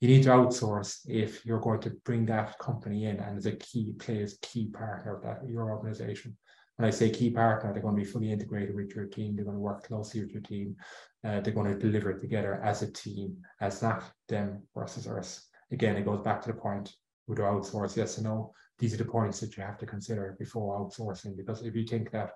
You 0.00 0.08
need 0.08 0.24
to 0.24 0.30
outsource 0.30 0.98
if 1.06 1.46
you're 1.46 1.60
going 1.60 1.80
to 1.82 1.90
bring 2.04 2.26
that 2.26 2.58
company 2.58 3.06
in 3.06 3.18
and 3.20 3.38
as 3.38 3.46
a 3.46 3.52
key 3.52 3.94
plays 3.98 4.38
key 4.42 4.66
partner 4.66 5.16
of 5.16 5.22
that 5.22 5.48
your 5.48 5.70
organization. 5.70 6.36
when 6.76 6.88
I 6.88 6.90
say 6.90 7.08
key 7.10 7.30
partner, 7.30 7.72
they're 7.72 7.82
going 7.82 7.96
to 7.96 8.02
be 8.02 8.10
fully 8.10 8.32
integrated 8.32 8.74
with 8.74 8.94
your 8.94 9.06
team. 9.06 9.36
They're 9.36 9.44
going 9.44 9.56
to 9.56 9.60
work 9.60 9.86
closely 9.86 10.22
with 10.22 10.32
your 10.32 10.42
team. 10.42 10.76
Uh, 11.24 11.40
they're 11.40 11.54
going 11.54 11.72
to 11.72 11.78
deliver 11.78 12.12
together 12.12 12.60
as 12.64 12.82
a 12.82 12.90
team, 12.90 13.36
as 13.60 13.80
not 13.80 14.02
them 14.28 14.62
versus 14.74 15.06
us. 15.06 15.46
Again, 15.70 15.96
it 15.96 16.04
goes 16.04 16.20
back 16.20 16.42
to 16.42 16.48
the 16.48 16.58
point: 16.58 16.92
would 17.26 17.38
you 17.38 17.44
outsource? 17.44 17.96
Yes 17.96 18.18
or 18.18 18.22
no? 18.22 18.52
These 18.78 18.94
are 18.94 18.98
the 18.98 19.04
points 19.04 19.40
that 19.40 19.56
you 19.56 19.62
have 19.62 19.78
to 19.78 19.86
consider 19.86 20.36
before 20.38 20.80
outsourcing. 20.80 21.36
Because 21.36 21.62
if 21.62 21.74
you 21.74 21.86
think 21.86 22.10
that 22.10 22.32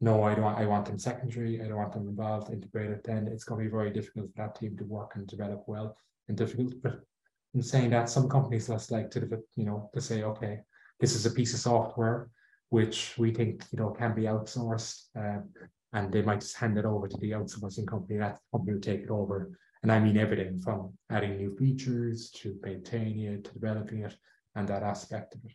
no, 0.00 0.24
I 0.24 0.34
don't. 0.34 0.44
I 0.44 0.66
want 0.66 0.86
them 0.86 0.98
secondary. 0.98 1.62
I 1.62 1.68
don't 1.68 1.76
want 1.76 1.92
them 1.92 2.08
involved, 2.08 2.52
integrated. 2.52 3.02
Then 3.04 3.28
it's 3.28 3.44
going 3.44 3.60
to 3.60 3.64
be 3.64 3.70
very 3.70 3.90
difficult 3.90 4.26
for 4.34 4.42
that 4.42 4.56
team 4.56 4.76
to 4.76 4.84
work 4.84 5.12
and 5.14 5.26
develop 5.26 5.64
well. 5.66 5.96
And 6.28 6.36
difficult, 6.36 6.74
but 6.82 7.00
in 7.54 7.62
saying 7.62 7.90
that, 7.90 8.10
some 8.10 8.28
companies 8.28 8.68
just 8.68 8.90
like 8.90 9.10
to, 9.12 9.20
you 9.56 9.64
know, 9.64 9.90
to 9.94 10.00
say, 10.00 10.22
okay, 10.22 10.60
this 11.00 11.14
is 11.14 11.26
a 11.26 11.30
piece 11.30 11.54
of 11.54 11.60
software 11.60 12.28
which 12.74 13.14
we 13.18 13.32
think 13.32 13.64
you 13.70 13.78
know 13.78 13.90
can 13.90 14.14
be 14.14 14.22
outsourced, 14.22 15.04
uh, 15.16 15.40
and 15.92 16.12
they 16.12 16.22
might 16.22 16.40
just 16.40 16.56
hand 16.56 16.76
it 16.76 16.84
over 16.84 17.06
to 17.06 17.16
the 17.18 17.30
outsourcing 17.30 17.86
company. 17.86 18.18
That 18.18 18.40
company 18.50 18.72
will 18.74 18.80
take 18.80 19.02
it 19.02 19.10
over, 19.10 19.56
and 19.82 19.92
I 19.92 20.00
mean 20.00 20.16
everything 20.16 20.58
from 20.58 20.92
adding 21.08 21.36
new 21.36 21.54
features 21.56 22.30
to 22.38 22.58
maintaining 22.62 23.20
it 23.20 23.44
to 23.44 23.52
developing 23.52 24.02
it 24.02 24.16
and 24.56 24.66
that 24.66 24.82
aspect 24.82 25.36
of 25.36 25.44
it. 25.44 25.52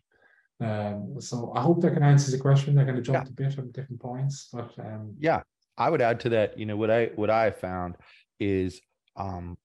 Um, 0.60 1.20
so 1.20 1.52
I 1.54 1.62
hope 1.62 1.80
that 1.80 1.94
can 1.94 2.02
answer 2.02 2.30
the 2.30 2.38
question. 2.38 2.74
They're 2.74 2.84
going 2.84 2.96
to 2.96 3.02
jump 3.02 3.24
yeah. 3.24 3.30
a 3.30 3.48
bit 3.48 3.58
on 3.58 3.70
different 3.70 4.00
points, 4.00 4.48
but 4.52 4.72
um, 4.78 5.14
yeah, 5.18 5.42
I 5.78 5.88
would 5.88 6.02
add 6.02 6.20
to 6.20 6.28
that. 6.30 6.58
You 6.58 6.66
know 6.66 6.76
what 6.76 6.90
I 6.90 7.10
what 7.14 7.30
I 7.30 7.50
found 7.50 7.96
is 8.38 8.80
um, 9.16 9.56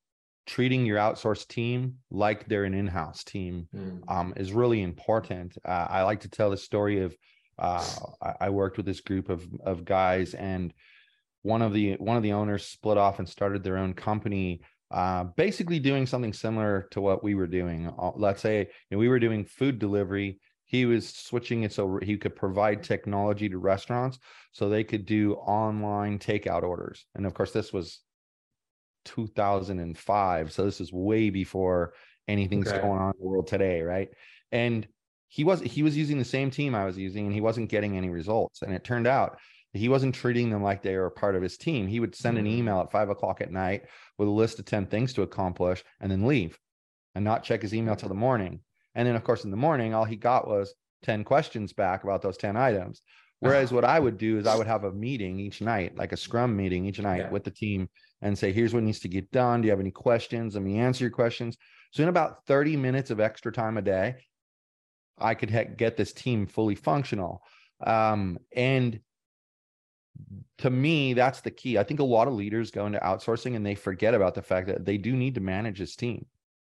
treating 0.45 0.85
your 0.85 0.97
outsourced 0.97 1.47
team 1.47 1.95
like 2.11 2.47
they're 2.47 2.65
an 2.65 2.73
in-house 2.73 3.23
team 3.23 3.67
mm. 3.75 4.01
um, 4.07 4.33
is 4.37 4.53
really 4.53 4.81
important. 4.81 5.57
Uh, 5.65 5.87
I 5.89 6.03
like 6.03 6.21
to 6.21 6.29
tell 6.29 6.49
the 6.49 6.57
story 6.57 7.01
of 7.01 7.15
uh, 7.57 7.85
I, 8.39 8.49
worked 8.49 8.77
with 8.77 8.85
this 8.85 8.99
group 8.99 9.29
of 9.29 9.45
of 9.63 9.85
guys, 9.85 10.33
and 10.33 10.73
one 11.41 11.61
of 11.61 11.73
the 11.73 11.93
one 11.93 12.17
of 12.17 12.23
the 12.23 12.33
owners 12.33 12.65
split 12.65 12.97
off 12.97 13.19
and 13.19 13.29
started 13.29 13.63
their 13.63 13.77
own 13.77 13.93
company, 13.93 14.61
uh, 14.91 15.23
basically 15.23 15.79
doing 15.79 16.05
something 16.05 16.33
similar 16.33 16.87
to 16.91 16.99
what 16.99 17.23
we 17.23 17.33
were 17.33 17.47
doing. 17.47 17.87
Uh, 17.87 18.11
let's 18.15 18.41
say 18.41 18.59
you 18.59 18.65
know, 18.91 18.97
we 18.97 19.07
were 19.07 19.19
doing 19.19 19.45
food 19.45 19.79
delivery. 19.79 20.39
He 20.65 20.85
was 20.85 21.07
switching 21.07 21.63
it 21.63 21.71
so 21.71 21.99
he 22.01 22.17
could 22.17 22.35
provide 22.35 22.83
technology 22.83 23.47
to 23.49 23.57
restaurants 23.57 24.19
so 24.51 24.67
they 24.67 24.83
could 24.83 25.05
do 25.05 25.33
online 25.33 26.17
takeout 26.19 26.63
orders. 26.63 27.05
And 27.15 27.25
of 27.25 27.33
course, 27.33 27.51
this 27.51 27.71
was 27.71 27.99
2005. 29.05 30.51
So 30.51 30.65
this 30.65 30.81
is 30.81 30.91
way 30.91 31.29
before 31.29 31.93
anything's 32.27 32.67
okay. 32.67 32.81
going 32.81 32.99
on 32.99 33.11
in 33.11 33.19
the 33.19 33.27
world 33.27 33.47
today, 33.47 33.81
right? 33.81 34.09
And 34.51 34.87
he 35.27 35.43
was 35.43 35.61
he 35.61 35.83
was 35.83 35.97
using 35.97 36.17
the 36.17 36.25
same 36.25 36.49
team 36.49 36.75
I 36.75 36.85
was 36.85 36.97
using, 36.97 37.25
and 37.25 37.33
he 37.33 37.41
wasn't 37.41 37.69
getting 37.69 37.97
any 37.97 38.09
results. 38.09 38.61
And 38.61 38.73
it 38.73 38.83
turned 38.83 39.07
out 39.07 39.37
he 39.73 39.89
wasn't 39.89 40.15
treating 40.15 40.49
them 40.49 40.63
like 40.63 40.81
they 40.81 40.95
were 40.95 41.09
part 41.09 41.35
of 41.35 41.41
his 41.41 41.57
team. 41.57 41.87
He 41.87 41.99
would 41.99 42.15
send 42.15 42.37
an 42.37 42.45
mm-hmm. 42.45 42.59
email 42.59 42.79
at 42.79 42.91
five 42.91 43.09
o'clock 43.09 43.41
at 43.41 43.51
night 43.51 43.83
with 44.17 44.27
a 44.27 44.31
list 44.31 44.59
of 44.59 44.65
10 44.65 44.87
things 44.87 45.13
to 45.13 45.21
accomplish 45.21 45.83
and 45.99 46.11
then 46.11 46.25
leave 46.25 46.57
and 47.13 47.25
not 47.25 47.43
check 47.43 47.61
his 47.61 47.73
email 47.73 47.95
till 47.95 48.09
the 48.09 48.15
morning. 48.15 48.61
And 48.95 49.07
then, 49.07 49.15
of 49.15 49.23
course, 49.23 49.43
in 49.43 49.51
the 49.51 49.57
morning, 49.57 49.93
all 49.93 50.05
he 50.05 50.15
got 50.15 50.47
was 50.47 50.73
10 51.03 51.23
questions 51.23 51.73
back 51.73 52.03
about 52.03 52.21
those 52.21 52.37
10 52.37 52.57
items. 52.57 53.01
Whereas 53.39 53.71
what 53.71 53.85
I 53.85 53.99
would 53.99 54.17
do 54.17 54.39
is 54.39 54.47
I 54.47 54.55
would 54.55 54.65
have 54.65 54.85
a 54.85 54.91
meeting 54.91 55.39
each 55.39 55.61
night, 55.61 55.97
like 55.97 56.13
a 56.13 56.17
scrum 56.17 56.55
meeting 56.55 56.85
each 56.85 56.99
night 56.99 57.19
yeah. 57.19 57.29
with 57.29 57.43
the 57.43 57.51
team 57.51 57.89
and 58.21 58.35
say, 58.35 58.51
here's 58.51 58.73
what 58.73 58.83
needs 58.83 59.01
to 59.01 59.09
get 59.09 59.29
done. 59.31 59.61
Do 59.61 59.67
you 59.67 59.71
have 59.71 59.79
any 59.79 59.91
questions? 59.91 60.55
Let 60.55 60.63
me 60.63 60.79
answer 60.79 61.03
your 61.03 61.11
questions. 61.11 61.57
So 61.91 62.01
in 62.01 62.09
about 62.09 62.45
30 62.47 62.77
minutes 62.77 63.11
of 63.11 63.19
extra 63.19 63.51
time 63.51 63.77
a 63.77 63.81
day, 63.81 64.15
I 65.17 65.35
could 65.35 65.51
ha- 65.51 65.65
get 65.75 65.97
this 65.97 66.13
team 66.13 66.47
fully 66.47 66.75
functional. 66.75 67.43
Um, 67.85 68.39
and 68.55 68.99
to 70.59 70.69
me, 70.69 71.13
that's 71.13 71.41
the 71.41 71.51
key. 71.51 71.77
I 71.77 71.83
think 71.83 71.99
a 71.99 72.05
lot 72.05 72.27
of 72.27 72.33
leaders 72.33 72.71
go 72.71 72.85
into 72.85 72.99
outsourcing 72.99 73.55
and 73.55 73.65
they 73.65 73.75
forget 73.75 74.13
about 74.13 74.33
the 74.33 74.41
fact 74.41 74.67
that 74.67 74.85
they 74.85 74.97
do 74.97 75.15
need 75.15 75.35
to 75.35 75.41
manage 75.41 75.79
this 75.79 75.95
team. 75.95 76.25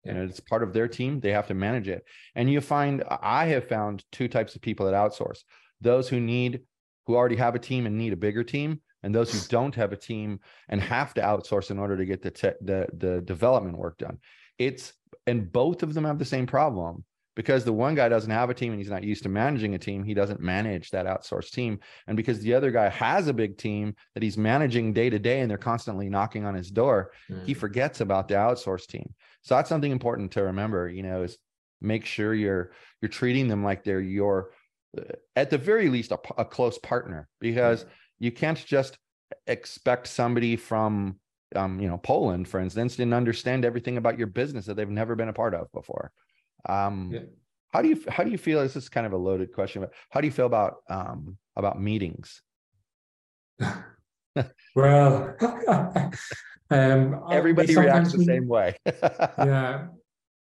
And 0.06 0.18
it's 0.18 0.40
part 0.40 0.64
of 0.64 0.74
their 0.74 0.88
team. 0.88 1.20
They 1.20 1.32
have 1.32 1.48
to 1.48 1.54
manage 1.54 1.88
it. 1.88 2.04
And 2.36 2.52
you 2.52 2.62
find, 2.62 3.04
I 3.10 3.46
have 3.48 3.68
found 3.68 4.04
two 4.12 4.28
types 4.28 4.56
of 4.56 4.62
people 4.62 4.86
that 4.86 4.96
outsource 4.96 5.44
those 5.82 6.08
who 6.08 6.20
need, 6.20 6.62
who 7.06 7.16
already 7.16 7.36
have 7.36 7.56
a 7.56 7.60
team 7.60 7.86
and 7.86 7.98
need 7.98 8.14
a 8.14 8.18
bigger 8.18 8.44
team, 8.44 8.80
and 9.04 9.14
those 9.14 9.32
who 9.34 9.40
don't 9.50 9.76
have 9.76 9.92
a 9.92 9.98
team 9.98 10.40
and 10.70 10.80
have 10.82 11.14
to 11.14 11.22
outsource 11.22 11.72
in 11.72 11.78
order 11.78 11.98
to 11.98 12.06
get 12.06 12.22
the 12.22 12.32
te- 12.32 12.60
the 12.62 12.88
the 12.98 13.22
development 13.22 13.78
work 13.78 13.98
done. 13.98 14.18
It's 14.58 14.94
and 15.28 15.52
both 15.52 15.84
of 15.84 15.94
them 15.94 16.06
have 16.06 16.20
the 16.20 16.26
same 16.26 16.48
problem 16.48 17.04
because 17.36 17.64
the 17.64 17.74
one 17.74 17.96
guy 17.96 18.10
doesn't 18.10 18.32
have 18.32 18.50
a 18.50 18.54
team 18.54 18.72
and 18.72 18.80
he's 18.80 18.92
not 18.92 19.04
used 19.04 19.24
to 19.24 19.30
managing 19.30 19.76
a 19.76 19.80
team 19.80 20.04
he 20.04 20.14
doesn't 20.14 20.40
manage 20.40 20.92
that 20.92 21.06
outsourced 21.06 21.52
team 21.52 21.80
and 22.08 22.18
because 22.18 22.40
the 22.40 22.54
other 22.54 22.72
guy 22.72 22.90
has 22.90 23.28
a 23.28 23.34
big 23.34 23.58
team 23.58 23.96
that 24.14 24.24
he's 24.24 24.38
managing 24.38 24.94
day 24.94 25.10
to 25.10 25.20
day 25.20 25.40
and 25.40 25.50
they're 25.50 25.58
constantly 25.58 26.10
knocking 26.10 26.46
on 26.46 26.54
his 26.54 26.70
door 26.70 27.12
mm. 27.30 27.44
he 27.46 27.54
forgets 27.54 28.02
about 28.02 28.28
the 28.28 28.36
outsourced 28.36 28.88
team 28.88 29.14
so 29.44 29.56
that's 29.56 29.70
something 29.70 29.92
important 29.92 30.32
to 30.32 30.44
remember 30.44 30.90
you 30.90 31.04
know 31.04 31.24
is 31.24 31.38
make 31.82 32.06
sure 32.06 32.34
you're 32.34 32.72
you're 33.02 33.10
treating 33.10 33.48
them 33.48 33.64
like 33.64 33.84
they're 33.84 34.02
your 34.02 34.52
uh, 34.98 35.14
at 35.36 35.50
the 35.50 35.58
very 35.58 35.90
least 35.90 36.12
a, 36.12 36.20
a 36.38 36.46
close 36.46 36.78
partner 36.80 37.28
because 37.40 37.86
you 38.20 38.32
can't 38.32 38.66
just 38.66 38.98
expect 39.48 40.08
somebody 40.08 40.56
from 40.56 41.20
um, 41.56 41.80
you 41.80 41.88
know 41.88 41.98
Poland, 41.98 42.48
for 42.48 42.60
instance, 42.60 42.96
to 42.96 43.14
understand 43.14 43.66
everything 43.66 43.98
about 43.98 44.18
your 44.18 44.28
business 44.28 44.66
that 44.66 44.76
they've 44.76 44.90
never 44.90 45.16
been 45.16 45.30
a 45.30 45.34
part 45.34 45.54
of 45.54 45.72
before. 45.72 46.12
Um, 46.68 47.12
yeah. 47.14 47.20
How 47.72 47.82
do 47.82 47.90
you 47.90 48.04
how 48.08 48.24
do 48.24 48.32
you 48.32 48.38
feel? 48.38 48.62
This 48.62 48.76
is 48.76 48.90
kind 48.90 49.06
of 49.06 49.14
a 49.14 49.18
loaded 49.18 49.52
question, 49.52 49.82
but 49.82 49.94
how 50.10 50.22
do 50.22 50.28
you 50.28 50.32
feel 50.32 50.46
about 50.46 50.78
um, 50.90 51.38
about 51.56 51.82
meetings? 51.82 52.42
well, 54.76 55.36
um, 56.70 57.24
everybody 57.32 57.76
reacts 57.76 58.14
the 58.14 58.24
same 58.24 58.48
way. 58.48 58.76
yeah, 58.86 59.88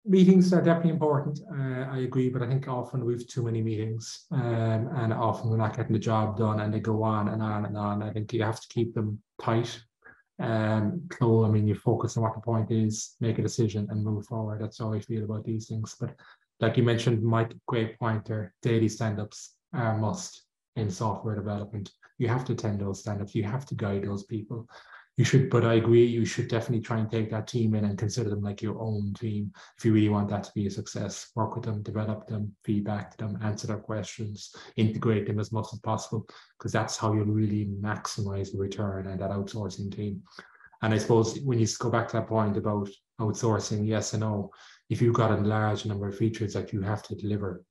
meetings 0.04 0.52
are 0.52 0.62
definitely 0.62 0.92
important. 0.92 1.40
Uh, 1.50 1.86
I 1.90 1.98
agree, 1.98 2.28
but 2.28 2.42
I 2.42 2.48
think 2.48 2.68
often 2.68 3.04
we've 3.04 3.26
too 3.26 3.42
many 3.42 3.62
meetings, 3.62 4.26
um, 4.30 4.90
and 4.96 5.12
often 5.12 5.50
we're 5.50 5.56
not 5.56 5.76
getting 5.76 5.92
the 5.92 5.98
job 5.98 6.36
done, 6.36 6.60
and 6.60 6.72
they 6.72 6.80
go 6.80 7.02
on 7.02 7.28
and 7.28 7.42
on 7.42 7.64
and 7.64 7.76
on. 7.76 8.02
I 8.02 8.12
think 8.12 8.32
you 8.32 8.42
have 8.42 8.60
to 8.60 8.68
keep 8.68 8.94
them 8.94 9.20
tight. 9.40 9.80
Um, 10.40 11.08
so 11.18 11.44
I 11.44 11.48
mean, 11.48 11.66
you 11.66 11.74
focus 11.74 12.16
on 12.16 12.22
what 12.22 12.34
the 12.34 12.40
point 12.40 12.70
is, 12.70 13.16
make 13.20 13.38
a 13.38 13.42
decision, 13.42 13.88
and 13.90 14.04
move 14.04 14.26
forward. 14.26 14.60
That's 14.60 14.78
how 14.78 14.92
I 14.92 15.00
feel 15.00 15.24
about 15.24 15.44
these 15.44 15.68
things. 15.68 15.96
But 15.98 16.14
like 16.60 16.76
you 16.76 16.82
mentioned, 16.82 17.22
Mike, 17.22 17.54
great 17.66 17.98
pointer. 17.98 18.54
Daily 18.62 18.88
stand-ups 18.88 19.54
are 19.72 19.96
must 19.96 20.47
in 20.78 20.90
software 20.90 21.34
development. 21.34 21.90
You 22.18 22.28
have 22.28 22.44
to 22.46 22.52
attend 22.52 22.80
those 22.80 23.00
stand-ups. 23.00 23.34
You 23.34 23.44
have 23.44 23.66
to 23.66 23.74
guide 23.74 24.04
those 24.04 24.24
people 24.24 24.68
you 25.18 25.24
should, 25.24 25.50
but 25.50 25.64
I 25.64 25.74
agree, 25.74 26.06
you 26.06 26.24
should 26.24 26.46
definitely 26.46 26.80
try 26.80 26.98
and 26.98 27.10
take 27.10 27.28
that 27.30 27.48
team 27.48 27.74
in 27.74 27.84
and 27.84 27.98
consider 27.98 28.30
them 28.30 28.40
like 28.40 28.62
your 28.62 28.80
own 28.80 29.14
team. 29.14 29.52
If 29.76 29.84
you 29.84 29.92
really 29.92 30.08
want 30.08 30.28
that 30.28 30.44
to 30.44 30.52
be 30.54 30.68
a 30.68 30.70
success, 30.70 31.32
work 31.34 31.56
with 31.56 31.64
them, 31.64 31.82
develop 31.82 32.28
them, 32.28 32.54
feedback 32.62 33.10
to 33.10 33.16
them, 33.18 33.38
answer 33.42 33.66
their 33.66 33.78
questions, 33.78 34.54
integrate 34.76 35.26
them 35.26 35.40
as 35.40 35.50
much 35.50 35.66
as 35.72 35.80
possible, 35.80 36.24
because 36.56 36.70
that's 36.70 36.96
how 36.96 37.12
you'll 37.14 37.24
really 37.24 37.66
maximize 37.82 38.52
the 38.52 38.58
return 38.58 39.08
and 39.08 39.20
that 39.20 39.30
outsourcing 39.32 39.92
team. 39.92 40.22
And 40.82 40.94
I 40.94 40.98
suppose 40.98 41.40
when 41.40 41.58
you 41.58 41.66
go 41.80 41.90
back 41.90 42.06
to 42.08 42.18
that 42.18 42.28
point 42.28 42.56
about 42.56 42.88
outsourcing, 43.20 43.88
yes 43.88 44.14
and 44.14 44.20
no, 44.20 44.52
if 44.88 45.02
you've 45.02 45.14
got 45.14 45.32
a 45.32 45.42
large 45.42 45.84
number 45.84 46.06
of 46.06 46.16
features 46.16 46.52
that 46.54 46.72
you 46.72 46.80
have 46.82 47.02
to 47.02 47.16
deliver, 47.16 47.64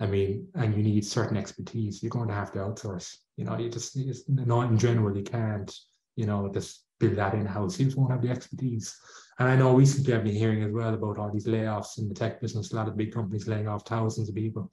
I 0.00 0.06
mean, 0.06 0.48
and 0.54 0.74
you 0.74 0.82
need 0.82 1.04
certain 1.04 1.36
expertise, 1.36 2.02
you're 2.02 2.10
going 2.10 2.28
to 2.28 2.34
have 2.34 2.52
to 2.52 2.58
outsource. 2.58 3.16
You 3.36 3.44
know, 3.44 3.58
you 3.58 3.68
just, 3.68 3.94
you 3.94 4.06
just 4.06 4.28
not 4.28 4.70
in 4.70 4.78
general, 4.78 5.16
you 5.16 5.22
can't, 5.22 5.70
you 6.16 6.26
know, 6.26 6.50
just 6.52 6.84
build 6.98 7.16
that 7.16 7.34
in 7.34 7.44
house. 7.44 7.76
He 7.76 7.84
just 7.84 7.96
won't 7.96 8.10
have 8.10 8.22
the 8.22 8.30
expertise. 8.30 8.96
And 9.38 9.48
I 9.48 9.56
know 9.56 9.74
recently 9.74 10.14
I've 10.14 10.24
been 10.24 10.34
hearing 10.34 10.62
as 10.62 10.72
well 10.72 10.94
about 10.94 11.18
all 11.18 11.30
these 11.30 11.46
layoffs 11.46 11.98
in 11.98 12.08
the 12.08 12.14
tech 12.14 12.40
business, 12.40 12.72
a 12.72 12.76
lot 12.76 12.88
of 12.88 12.96
big 12.96 13.12
companies 13.12 13.46
laying 13.46 13.68
off 13.68 13.86
thousands 13.86 14.28
of 14.28 14.34
people. 14.34 14.70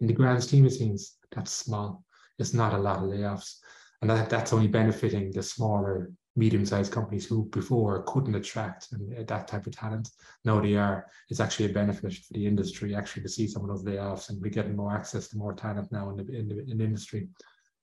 In 0.00 0.06
the 0.06 0.12
grand 0.12 0.42
scheme 0.42 0.66
of 0.66 0.76
things, 0.76 1.16
that's 1.34 1.52
small. 1.52 2.04
It's 2.38 2.54
not 2.54 2.74
a 2.74 2.78
lot 2.78 2.98
of 2.98 3.04
layoffs. 3.04 3.56
And 4.02 4.10
that, 4.10 4.28
that's 4.28 4.52
only 4.52 4.68
benefiting 4.68 5.32
the 5.32 5.42
smaller, 5.42 6.10
medium 6.36 6.66
sized 6.66 6.92
companies 6.92 7.26
who 7.26 7.46
before 7.46 8.02
couldn't 8.02 8.34
attract 8.34 8.88
that 9.26 9.48
type 9.48 9.66
of 9.66 9.74
talent. 9.74 10.10
Now 10.44 10.60
they 10.60 10.74
are. 10.76 11.06
It's 11.30 11.40
actually 11.40 11.66
a 11.66 11.74
benefit 11.74 12.12
for 12.12 12.32
the 12.32 12.46
industry 12.46 12.94
actually 12.94 13.22
to 13.22 13.28
see 13.28 13.48
some 13.48 13.62
of 13.62 13.68
those 13.68 13.84
layoffs 13.84 14.28
and 14.28 14.40
we're 14.40 14.50
getting 14.50 14.76
more 14.76 14.94
access 14.94 15.28
to 15.28 15.38
more 15.38 15.54
talent 15.54 15.90
now 15.90 16.10
in 16.10 16.16
the, 16.16 16.38
in 16.38 16.48
the, 16.48 16.70
in 16.70 16.78
the 16.78 16.84
industry. 16.84 17.28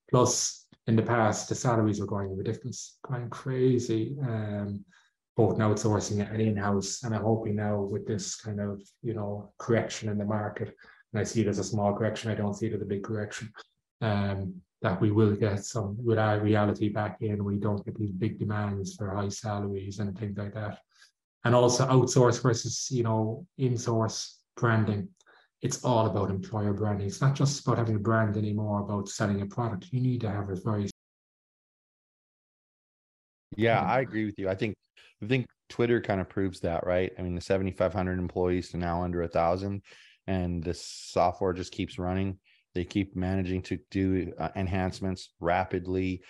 Plus, 0.09 0.67
in 0.87 0.95
the 0.95 1.01
past, 1.01 1.49
the 1.49 1.55
salaries 1.55 1.99
were 1.99 2.05
going 2.05 2.35
ridiculous, 2.35 2.97
going 3.07 3.29
crazy. 3.29 4.17
Um, 4.21 4.83
both 5.35 5.57
outsourcing 5.57 6.29
and 6.29 6.41
in-house, 6.41 7.01
and 7.03 7.15
I'm 7.15 7.23
hoping 7.23 7.55
now 7.55 7.81
with 7.81 8.05
this 8.05 8.35
kind 8.35 8.59
of 8.59 8.81
you 9.01 9.13
know 9.13 9.51
correction 9.57 10.09
in 10.09 10.17
the 10.17 10.25
market, 10.25 10.75
and 11.11 11.19
I 11.19 11.23
see 11.23 11.41
it 11.41 11.47
as 11.47 11.59
a 11.59 11.63
small 11.63 11.95
correction. 11.95 12.29
I 12.29 12.35
don't 12.35 12.53
see 12.53 12.67
it 12.67 12.73
as 12.73 12.81
a 12.81 12.85
big 12.85 13.03
correction. 13.03 13.51
Um, 14.01 14.61
that 14.83 15.01
we 15.01 15.09
will 15.11 15.35
get 15.35 15.65
some 15.65 15.97
with 15.97 16.19
our 16.19 16.39
reality 16.39 16.89
back 16.89 17.17
in. 17.21 17.43
We 17.43 17.57
don't 17.57 17.83
get 17.83 17.97
these 17.97 18.11
big 18.11 18.37
demands 18.37 18.95
for 18.95 19.15
high 19.15 19.29
salaries 19.29 19.99
and 19.99 20.17
things 20.17 20.37
like 20.37 20.53
that. 20.53 20.79
And 21.45 21.55
also 21.55 21.87
outsource 21.87 22.41
versus 22.41 22.89
you 22.91 23.03
know 23.03 23.47
in-source 23.57 24.39
branding 24.55 25.09
it's 25.63 25.81
all 25.85 26.07
about 26.07 26.29
employer 26.29 26.73
branding. 26.73 27.07
It's 27.07 27.21
not 27.21 27.35
just 27.35 27.65
about 27.65 27.77
having 27.77 27.95
a 27.95 27.99
brand 27.99 28.35
anymore, 28.35 28.81
about 28.81 29.07
selling 29.07 29.41
a 29.41 29.45
product. 29.45 29.87
You 29.91 30.01
need 30.01 30.19
to 30.21 30.29
have 30.29 30.49
a 30.49 30.55
very 30.55 30.89
yeah, 33.55 33.81
I 33.81 34.01
agree 34.01 34.25
with 34.25 34.37
you. 34.37 34.49
I 34.49 34.55
think 34.55 34.75
I 35.21 35.27
think 35.27 35.45
Twitter 35.69 36.01
kind 36.01 36.19
of 36.19 36.29
proves 36.29 36.59
that, 36.61 36.85
right? 36.85 37.11
I 37.17 37.21
mean, 37.21 37.35
the 37.35 37.41
7,500 37.41 38.19
employees 38.19 38.69
to 38.69 38.77
now 38.77 39.03
under 39.03 39.21
a 39.21 39.27
thousand, 39.27 39.83
and 40.27 40.63
the 40.63 40.73
software 40.73 41.53
just 41.53 41.71
keeps 41.71 41.97
running. 41.97 42.39
They 42.75 42.85
keep 42.85 43.15
managing 43.15 43.61
to 43.63 43.79
do 43.91 44.33
uh, 44.37 44.49
enhancements 44.55 45.29
rapidly. 45.39 46.23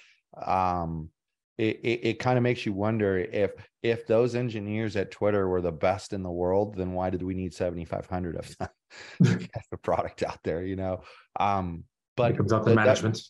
Um, 0.46 1.10
it, 1.58 1.80
it, 1.84 2.00
it 2.04 2.20
kind 2.20 2.38
of 2.38 2.44
makes 2.44 2.66
you 2.66 2.74
wonder 2.74 3.18
if 3.18 3.52
if 3.84 4.08
those 4.08 4.34
engineers 4.34 4.96
at 4.96 5.12
Twitter 5.12 5.48
were 5.48 5.62
the 5.62 5.72
best 5.72 6.14
in 6.14 6.24
the 6.24 6.32
world, 6.32 6.76
then 6.76 6.94
why 6.94 7.10
did 7.10 7.22
we 7.22 7.34
need 7.34 7.54
7,500 7.54 8.38
of 8.38 8.58
them 8.58 8.70
to 9.24 9.36
get 9.54 9.64
the 9.70 9.78
product 9.78 10.24
out 10.24 10.40
there? 10.44 10.64
You 10.64 10.76
know, 10.76 11.02
um, 11.40 11.84
but 12.18 12.32
it 12.32 12.38
comes 12.38 12.52
up 12.52 12.66
to 12.66 12.74
management. 12.74 13.22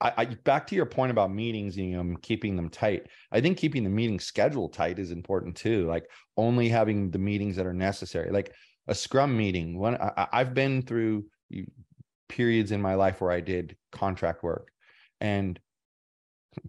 I, 0.00 0.12
I, 0.16 0.24
back 0.26 0.66
to 0.68 0.74
your 0.74 0.86
point 0.86 1.10
about 1.10 1.32
meetings, 1.32 1.76
you 1.76 2.02
know, 2.02 2.16
keeping 2.20 2.54
them 2.54 2.68
tight. 2.68 3.06
I 3.32 3.40
think 3.40 3.56
keeping 3.56 3.82
the 3.82 3.90
meeting 3.90 4.20
schedule 4.20 4.68
tight 4.68 4.98
is 4.98 5.10
important 5.10 5.56
too. 5.56 5.86
Like 5.86 6.06
only 6.36 6.68
having 6.68 7.10
the 7.10 7.18
meetings 7.18 7.56
that 7.56 7.66
are 7.66 7.72
necessary, 7.72 8.30
like 8.30 8.52
a 8.88 8.94
Scrum 8.94 9.36
meeting. 9.36 9.78
When 9.78 9.96
I, 9.96 10.28
I've 10.32 10.54
been 10.54 10.82
through 10.82 11.24
periods 12.28 12.72
in 12.72 12.82
my 12.82 12.94
life 12.94 13.20
where 13.20 13.30
I 13.30 13.40
did 13.40 13.76
contract 13.92 14.42
work, 14.42 14.70
and 15.20 15.58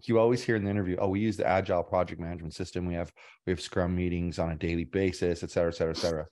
you 0.02 0.18
always 0.18 0.42
hear 0.42 0.56
in 0.56 0.64
the 0.64 0.70
interview, 0.70 0.96
"Oh, 0.98 1.08
we 1.08 1.20
use 1.20 1.36
the 1.36 1.46
Agile 1.46 1.82
project 1.82 2.20
management 2.20 2.54
system. 2.54 2.86
We 2.86 2.94
have 2.94 3.12
we 3.46 3.52
have 3.52 3.60
Scrum 3.60 3.94
meetings 3.96 4.38
on 4.38 4.50
a 4.50 4.56
daily 4.56 4.84
basis, 4.84 5.42
et 5.42 5.50
cetera, 5.50 5.70
et 5.70 5.76
cetera, 5.76 5.92
et 5.92 5.96
cetera." 5.98 6.26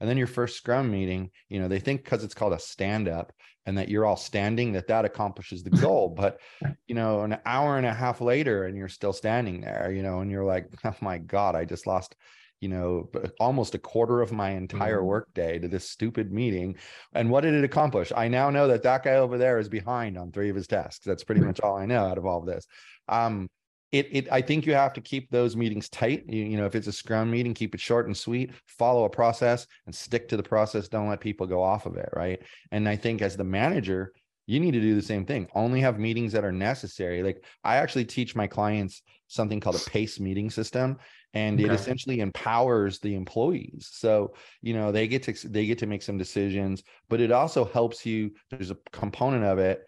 And 0.00 0.08
then 0.08 0.16
your 0.16 0.26
first 0.26 0.56
Scrum 0.56 0.90
meeting, 0.90 1.30
you 1.48 1.60
know, 1.60 1.68
they 1.68 1.78
think 1.78 2.04
because 2.04 2.24
it's 2.24 2.34
called 2.34 2.54
a 2.54 2.58
stand 2.58 3.06
up 3.06 3.32
and 3.66 3.76
that 3.76 3.88
you're 3.88 4.06
all 4.06 4.16
standing 4.16 4.72
that 4.72 4.88
that 4.88 5.04
accomplishes 5.04 5.62
the 5.62 5.70
goal. 5.70 6.08
But, 6.16 6.40
you 6.86 6.94
know, 6.94 7.20
an 7.20 7.38
hour 7.44 7.76
and 7.76 7.86
a 7.86 7.92
half 7.92 8.20
later 8.20 8.64
and 8.64 8.76
you're 8.76 8.88
still 8.88 9.12
standing 9.12 9.60
there, 9.60 9.92
you 9.92 10.02
know, 10.02 10.20
and 10.20 10.30
you're 10.30 10.44
like, 10.44 10.68
oh 10.84 10.94
my 11.00 11.18
God, 11.18 11.54
I 11.54 11.66
just 11.66 11.86
lost, 11.86 12.16
you 12.60 12.68
know, 12.68 13.08
almost 13.38 13.74
a 13.74 13.78
quarter 13.78 14.20
of 14.20 14.32
my 14.32 14.50
entire 14.50 15.00
mm. 15.00 15.04
workday 15.04 15.58
to 15.58 15.68
this 15.68 15.88
stupid 15.88 16.32
meeting. 16.32 16.76
And 17.14 17.30
what 17.30 17.40
did 17.40 17.54
it 17.54 17.64
accomplish? 17.64 18.12
I 18.14 18.28
now 18.28 18.50
know 18.50 18.68
that 18.68 18.82
that 18.82 19.02
guy 19.02 19.14
over 19.14 19.38
there 19.38 19.58
is 19.58 19.68
behind 19.68 20.18
on 20.18 20.30
three 20.30 20.50
of 20.50 20.56
his 20.56 20.66
tasks. 20.66 21.04
That's 21.04 21.24
pretty 21.24 21.40
much 21.40 21.60
all 21.60 21.76
I 21.76 21.86
know 21.86 22.06
out 22.06 22.18
of 22.18 22.26
all 22.26 22.40
of 22.40 22.46
this. 22.46 22.66
Um, 23.08 23.48
it, 23.92 24.08
it 24.12 24.28
i 24.30 24.40
think 24.40 24.66
you 24.66 24.74
have 24.74 24.92
to 24.92 25.00
keep 25.00 25.30
those 25.30 25.56
meetings 25.56 25.88
tight 25.88 26.24
you, 26.28 26.44
you 26.44 26.56
know 26.56 26.66
if 26.66 26.74
it's 26.74 26.86
a 26.86 26.92
scrum 26.92 27.30
meeting 27.30 27.54
keep 27.54 27.74
it 27.74 27.80
short 27.80 28.06
and 28.06 28.16
sweet 28.16 28.52
follow 28.66 29.04
a 29.04 29.10
process 29.10 29.66
and 29.86 29.94
stick 29.94 30.28
to 30.28 30.36
the 30.36 30.42
process 30.42 30.88
don't 30.88 31.08
let 31.08 31.20
people 31.20 31.46
go 31.46 31.62
off 31.62 31.86
of 31.86 31.96
it 31.96 32.08
right 32.14 32.40
and 32.70 32.88
i 32.88 32.94
think 32.94 33.20
as 33.20 33.36
the 33.36 33.44
manager 33.44 34.12
you 34.50 34.58
need 34.58 34.72
to 34.72 34.80
do 34.80 34.96
the 34.96 35.02
same 35.02 35.24
thing. 35.24 35.46
Only 35.54 35.80
have 35.80 36.00
meetings 36.00 36.32
that 36.32 36.44
are 36.44 36.50
necessary. 36.50 37.22
Like 37.22 37.44
i 37.62 37.76
actually 37.76 38.04
teach 38.04 38.34
my 38.34 38.48
clients 38.48 39.02
something 39.28 39.60
called 39.60 39.76
a 39.76 39.90
pace 39.90 40.18
meeting 40.18 40.50
system 40.50 40.98
and 41.34 41.60
okay. 41.60 41.68
it 41.68 41.72
essentially 41.72 42.18
empowers 42.18 42.98
the 42.98 43.14
employees. 43.14 43.88
So 43.92 44.34
you 44.60 44.74
know 44.74 44.90
they 44.90 45.06
get 45.06 45.22
to 45.24 45.48
they 45.48 45.66
get 45.66 45.78
to 45.78 45.86
make 45.86 46.02
some 46.02 46.18
decisions 46.18 46.82
but 47.08 47.20
it 47.20 47.30
also 47.30 47.64
helps 47.64 48.04
you 48.04 48.32
there's 48.50 48.72
a 48.72 48.78
component 48.90 49.44
of 49.44 49.58
it 49.58 49.84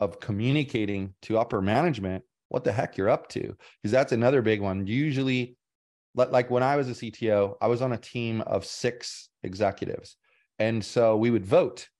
of 0.00 0.18
communicating 0.18 1.12
to 1.22 1.38
upper 1.38 1.60
management 1.60 2.24
what 2.48 2.64
the 2.64 2.72
heck 2.72 2.96
you're 2.96 3.10
up 3.10 3.28
to 3.28 3.54
because 3.82 3.92
that's 3.92 4.12
another 4.12 4.40
big 4.40 4.62
one. 4.62 4.86
Usually 4.86 5.56
like 6.14 6.50
when 6.50 6.62
i 6.62 6.76
was 6.76 6.88
a 6.88 6.92
cto 6.92 7.56
i 7.60 7.66
was 7.66 7.82
on 7.82 7.92
a 7.92 7.98
team 7.98 8.40
of 8.42 8.64
six 8.64 9.28
executives 9.42 10.16
and 10.58 10.82
so 10.82 11.14
we 11.14 11.30
would 11.30 11.44
vote 11.44 11.90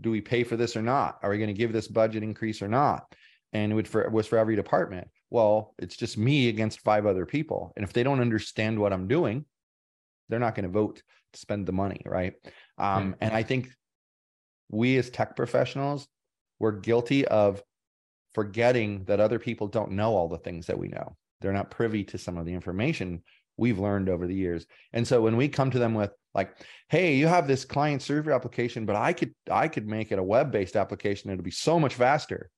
do 0.00 0.10
we 0.10 0.20
pay 0.20 0.44
for 0.44 0.56
this 0.56 0.76
or 0.76 0.82
not? 0.82 1.18
Are 1.22 1.30
we 1.30 1.38
going 1.38 1.48
to 1.48 1.54
give 1.54 1.72
this 1.72 1.88
budget 1.88 2.22
increase 2.22 2.62
or 2.62 2.68
not? 2.68 3.04
And 3.52 3.78
it 3.78 3.86
for, 3.86 4.08
was 4.08 4.26
for 4.26 4.38
every 4.38 4.56
department. 4.56 5.08
Well 5.30 5.74
it's 5.78 5.96
just 5.96 6.18
me 6.18 6.48
against 6.48 6.80
five 6.80 7.06
other 7.06 7.26
people. 7.26 7.72
And 7.76 7.84
if 7.84 7.92
they 7.92 8.02
don't 8.02 8.20
understand 8.20 8.78
what 8.78 8.92
i'm 8.92 9.08
doing 9.08 9.44
they're 10.28 10.38
not 10.38 10.54
going 10.54 10.64
to 10.64 10.70
vote 10.70 11.02
to 11.32 11.38
spend 11.38 11.66
the 11.66 11.72
money 11.72 12.02
right? 12.06 12.34
Um, 12.78 13.16
and 13.20 13.34
i 13.34 13.42
think 13.42 13.68
we 14.70 14.96
as 14.96 15.10
tech 15.10 15.36
professionals 15.36 16.08
we're 16.58 16.72
guilty 16.72 17.26
of 17.26 17.60
forgetting 18.34 19.04
that 19.04 19.20
other 19.20 19.38
people 19.38 19.66
don't 19.66 19.92
know 19.92 20.14
all 20.14 20.28
the 20.28 20.38
things 20.38 20.66
that 20.66 20.78
we 20.78 20.88
know. 20.88 21.16
They're 21.40 21.52
not 21.52 21.70
privy 21.70 22.04
to 22.04 22.18
some 22.18 22.38
of 22.38 22.46
the 22.46 22.54
information 22.54 23.22
we've 23.56 23.78
learned 23.78 24.08
over 24.08 24.26
the 24.26 24.34
years. 24.34 24.66
And 24.92 25.06
so 25.06 25.20
when 25.20 25.36
we 25.36 25.48
come 25.48 25.70
to 25.70 25.78
them 25.78 25.94
with 25.94 26.12
like, 26.34 26.56
hey, 26.88 27.14
you 27.14 27.26
have 27.26 27.46
this 27.46 27.64
client 27.64 28.02
server 28.02 28.32
application, 28.32 28.86
but 28.86 28.96
I 28.96 29.12
could 29.12 29.34
I 29.50 29.68
could 29.68 29.86
make 29.86 30.12
it 30.12 30.18
a 30.18 30.22
web-based 30.22 30.76
application. 30.76 31.30
It'll 31.30 31.42
be 31.42 31.50
so 31.50 31.78
much 31.78 31.94
faster. 31.94 32.50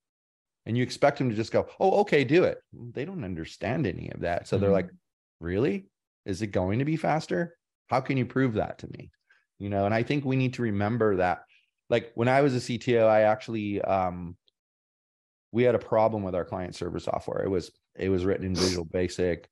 And 0.66 0.76
you 0.76 0.82
expect 0.82 1.18
them 1.18 1.28
to 1.28 1.36
just 1.36 1.52
go, 1.52 1.66
oh, 1.78 2.00
okay, 2.00 2.24
do 2.24 2.44
it. 2.44 2.58
They 2.72 3.04
don't 3.04 3.24
understand 3.24 3.86
any 3.86 4.10
of 4.10 4.20
that. 4.20 4.48
So 4.48 4.56
mm-hmm. 4.56 4.62
they're 4.62 4.72
like, 4.72 4.88
really? 5.38 5.86
Is 6.24 6.40
it 6.40 6.48
going 6.48 6.78
to 6.78 6.86
be 6.86 6.96
faster? 6.96 7.56
How 7.88 8.00
can 8.00 8.16
you 8.16 8.24
prove 8.24 8.54
that 8.54 8.78
to 8.78 8.88
me? 8.88 9.10
You 9.58 9.68
know, 9.68 9.84
and 9.84 9.94
I 9.94 10.02
think 10.02 10.24
we 10.24 10.36
need 10.36 10.54
to 10.54 10.62
remember 10.62 11.16
that. 11.16 11.42
Like 11.90 12.12
when 12.14 12.28
I 12.28 12.40
was 12.40 12.54
a 12.54 12.58
CTO, 12.58 13.06
I 13.06 13.22
actually 13.22 13.82
um, 13.82 14.36
we 15.52 15.64
had 15.64 15.74
a 15.74 15.78
problem 15.78 16.22
with 16.22 16.34
our 16.34 16.44
client 16.44 16.74
server 16.74 16.98
software. 16.98 17.44
It 17.44 17.50
was 17.50 17.70
it 17.94 18.08
was 18.08 18.24
written 18.24 18.46
in 18.46 18.54
Visual 18.54 18.86
Basic, 18.86 19.48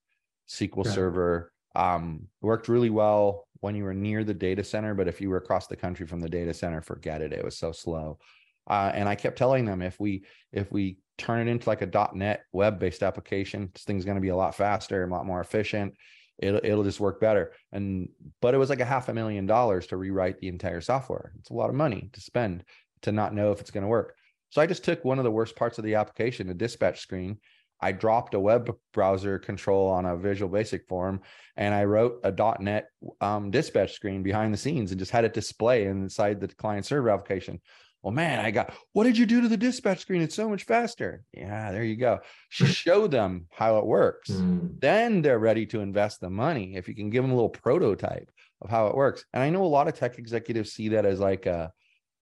SQL 0.49 0.87
yeah. 0.87 0.93
Server. 0.93 1.53
Um, 1.75 2.29
worked 2.41 2.69
really 2.69 2.91
well 2.91 3.47
when 3.63 3.77
you 3.77 3.85
were 3.85 3.95
near 3.95 4.25
the 4.25 4.35
data 4.35 4.65
center, 4.65 4.93
but 4.93 5.07
if 5.07 5.21
you 5.21 5.31
were 5.31 5.37
across 5.37 5.69
the 5.69 5.77
country 5.77 6.05
from 6.05 6.19
the 6.19 6.29
data 6.29 6.53
center, 6.53 6.83
forget 6.83 7.23
it. 7.23 7.33
It 7.33 7.45
was 7.45 7.57
so 7.57 7.71
slow. 7.71 8.19
Uh, 8.67 8.91
and 8.93 9.09
I 9.09 9.15
kept 9.15 9.39
telling 9.39 9.65
them 9.65 9.83
if 9.83 9.99
we 10.01 10.25
if 10.53 10.71
we 10.73 10.99
turn 11.17 11.47
it 11.47 11.51
into 11.51 11.69
like 11.69 11.81
a 11.81 12.11
.NET 12.13 12.43
web 12.53 12.81
based 12.81 13.05
application, 13.05 13.71
this 13.73 13.85
thing's 13.85 14.05
going 14.05 14.17
to 14.17 14.21
be 14.21 14.31
a 14.31 14.37
lot 14.37 14.57
faster, 14.57 15.05
a 15.05 15.07
lot 15.07 15.27
more 15.27 15.41
efficient. 15.41 15.95
It'll 16.39 16.61
it'll 16.63 16.83
just 16.83 16.99
work 16.99 17.21
better. 17.21 17.53
And 17.71 18.09
but 18.41 18.53
it 18.53 18.59
was 18.59 18.69
like 18.69 18.81
a 18.81 18.85
half 18.85 19.09
a 19.09 19.15
million 19.15 19.47
dollars 19.47 19.87
to 19.89 19.97
rewrite 19.97 20.41
the 20.41 20.49
entire 20.49 20.81
software. 20.81 21.33
It's 21.39 21.51
a 21.51 21.55
lot 21.55 21.71
of 21.71 21.77
money 21.77 22.11
to 22.15 22.21
spend 22.21 22.65
to 23.03 23.13
not 23.13 23.33
know 23.33 23.53
if 23.53 23.61
it's 23.61 23.71
going 23.71 23.83
to 23.83 23.89
work. 23.89 24.17
So 24.51 24.61
I 24.61 24.67
just 24.67 24.85
took 24.85 25.05
one 25.05 25.19
of 25.19 25.25
the 25.25 25.31
worst 25.31 25.55
parts 25.55 25.79
of 25.79 25.85
the 25.85 25.95
application, 25.95 26.49
the 26.49 26.55
dispatch 26.55 27.01
screen. 27.01 27.39
I 27.83 27.93
dropped 27.93 28.35
a 28.35 28.41
web 28.41 28.75
browser 28.95 29.39
control 29.39 29.89
on 29.89 30.07
a 30.07 30.17
Visual 30.17 30.51
Basic 30.51 30.87
form, 30.87 31.21
and 31.57 31.75
I 31.75 31.85
wrote 31.85 32.21
a 32.23 32.57
.NET 32.61 32.87
um, 33.21 33.51
dispatch 33.51 33.93
screen 33.93 34.23
behind 34.23 34.55
the 34.55 34.59
scenes 34.59 34.93
and 34.93 34.99
just 34.99 35.11
had 35.11 35.25
it 35.25 35.35
display 35.35 35.87
inside 35.87 36.41
the 36.41 36.49
client 36.49 36.87
server 36.87 37.11
application. 37.11 37.61
Well, 38.03 38.13
man, 38.13 38.41
I 38.41 38.51
got. 38.51 38.75
What 38.93 39.05
did 39.05 39.19
you 39.19 39.27
do 39.27 39.43
to 39.43 39.49
the 39.49 39.57
dispatch 39.57 40.01
screen? 40.01 40.23
It's 40.23 40.35
so 40.35 40.49
much 40.49 40.65
faster. 40.65 41.23
Yeah, 41.33 41.71
there 41.71 41.85
you 41.85 41.97
go. 41.97 42.21
Show 42.49 43.07
them 43.07 43.47
how 43.51 43.79
it 43.79 43.87
works. 43.87 44.31
Mm. 44.31 44.81
Then 44.81 45.23
they're 45.23 45.39
ready 45.39 45.67
to 45.67 45.81
invest 45.81 46.21
the 46.21 46.31
money. 46.31 46.75
If 46.75 46.89
you 46.89 46.95
can 46.95 47.11
give 47.11 47.23
them 47.23 47.31
a 47.31 47.35
little 47.35 47.49
prototype 47.49 48.31
of 48.61 48.71
how 48.71 48.89
it 48.89 48.97
works, 48.97 49.25
and 49.33 49.43
I 49.43 49.51
know 49.51 49.65
a 49.65 49.67
lot 49.67 49.87
of 49.87 49.95
tech 49.95 50.19
executives 50.19 50.73
see 50.73 50.89
that 50.91 51.07
as 51.07 51.21
like 51.21 51.47
a 51.47 51.73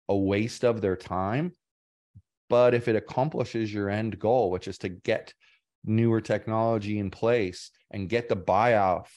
a 0.09 0.15
waste 0.15 0.63
of 0.63 0.81
their 0.81 0.95
time 0.95 1.51
but 2.49 2.73
if 2.73 2.87
it 2.87 2.95
accomplishes 2.95 3.73
your 3.73 3.89
end 3.89 4.19
goal, 4.19 4.51
which 4.51 4.67
is 4.67 4.77
to 4.79 4.89
get 4.89 5.33
newer 5.85 6.21
technology 6.21 6.99
in 6.99 7.09
place 7.09 7.71
and 7.91 8.09
get 8.09 8.29
the 8.29 8.35
buyout 8.35 9.07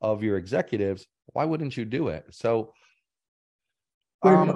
of 0.00 0.22
your 0.22 0.36
executives, 0.36 1.06
why 1.32 1.44
wouldn't 1.44 1.76
you 1.76 1.84
do 1.84 2.08
it? 2.08 2.26
So, 2.30 2.72
um, 4.22 4.50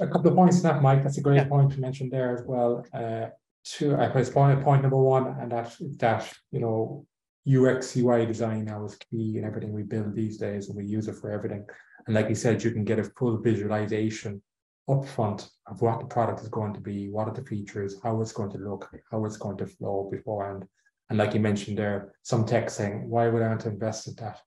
a 0.00 0.06
couple 0.06 0.28
of 0.28 0.34
points 0.34 0.60
that, 0.62 0.82
Mike. 0.82 1.04
That's 1.04 1.18
a 1.18 1.20
great 1.20 1.36
yeah. 1.36 1.48
point 1.48 1.72
to 1.72 1.80
mention 1.80 2.08
there 2.08 2.34
as 2.34 2.42
well. 2.44 2.84
Uh, 2.92 3.26
to 3.64 3.96
I 3.96 4.06
suppose 4.06 4.30
point, 4.30 4.62
point 4.62 4.82
number 4.82 4.96
one, 4.96 5.36
and 5.40 5.52
that 5.52 5.76
that 5.98 6.32
you 6.50 6.60
know 6.60 7.06
UX 7.46 7.96
UI 7.96 8.26
design 8.26 8.64
now 8.64 8.84
is 8.84 8.96
key 8.96 9.38
in 9.38 9.44
everything 9.44 9.72
we 9.72 9.82
build 9.82 10.14
these 10.14 10.38
days, 10.38 10.68
and 10.68 10.76
we 10.76 10.84
use 10.84 11.06
it 11.06 11.16
for 11.16 11.30
everything. 11.30 11.64
And 12.06 12.14
like 12.14 12.28
you 12.28 12.34
said, 12.34 12.62
you 12.62 12.70
can 12.72 12.84
get 12.84 12.98
a 12.98 13.04
full 13.04 13.38
visualization 13.38 14.42
upfront 14.88 15.48
of 15.66 15.82
what 15.82 16.00
the 16.00 16.06
product 16.06 16.40
is 16.40 16.48
going 16.48 16.72
to 16.74 16.80
be, 16.80 17.08
what 17.08 17.28
are 17.28 17.34
the 17.34 17.44
features, 17.44 17.96
how 18.02 18.20
it's 18.20 18.32
going 18.32 18.50
to 18.50 18.58
look, 18.58 18.88
how 19.10 19.24
it's 19.24 19.36
going 19.36 19.56
to 19.58 19.66
flow 19.66 20.08
beforehand. 20.10 20.64
And 21.08 21.18
like 21.18 21.34
you 21.34 21.40
mentioned 21.40 21.78
there, 21.78 22.14
some 22.22 22.44
tech 22.44 22.70
saying, 22.70 23.08
why 23.08 23.28
would 23.28 23.42
I 23.42 23.48
want 23.48 23.60
to 23.62 23.70
invest 23.70 24.08
in 24.08 24.14
that? 24.16 24.40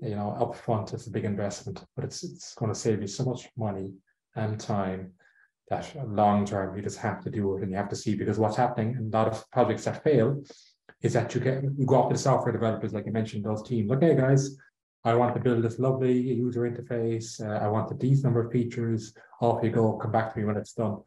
You 0.00 0.16
know, 0.16 0.36
upfront 0.40 0.92
it's 0.92 1.06
a 1.06 1.10
big 1.10 1.24
investment, 1.24 1.84
but 1.96 2.04
it's 2.04 2.24
it's 2.24 2.54
going 2.54 2.72
to 2.72 2.78
save 2.78 3.00
you 3.00 3.06
so 3.06 3.24
much 3.24 3.48
money 3.56 3.94
and 4.34 4.58
time 4.58 5.12
that 5.70 5.94
long 6.08 6.44
term 6.44 6.76
you 6.76 6.82
just 6.82 6.98
have 6.98 7.22
to 7.24 7.30
do 7.30 7.56
it 7.56 7.62
and 7.62 7.70
you 7.70 7.76
have 7.76 7.88
to 7.88 7.96
see 7.96 8.14
because 8.14 8.38
what's 8.38 8.56
happening 8.56 8.96
in 8.98 9.06
a 9.06 9.16
lot 9.16 9.28
of 9.28 9.50
projects 9.50 9.84
that 9.84 10.04
fail 10.04 10.42
is 11.02 11.12
that 11.14 11.34
you 11.34 11.40
get 11.40 11.62
you 11.62 11.86
go 11.86 12.08
to 12.08 12.14
the 12.14 12.18
software 12.18 12.52
developers, 12.52 12.92
like 12.92 13.06
you 13.06 13.12
mentioned, 13.12 13.44
those 13.44 13.62
teams. 13.62 13.90
Okay, 13.92 14.14
guys, 14.14 14.56
I 15.04 15.14
want 15.14 15.34
to 15.34 15.40
build 15.40 15.62
this 15.62 15.78
lovely 15.78 16.18
user 16.18 16.62
interface. 16.62 17.40
Uh, 17.40 17.62
I 17.64 17.68
wanted 17.68 18.00
these 18.00 18.24
number 18.24 18.44
of 18.44 18.52
features. 18.52 19.14
Off 19.40 19.62
you 19.62 19.70
go. 19.70 19.92
Come 19.98 20.12
back 20.12 20.32
to 20.32 20.38
me 20.38 20.46
when 20.46 20.56
it's 20.56 20.72
done. 20.72 21.02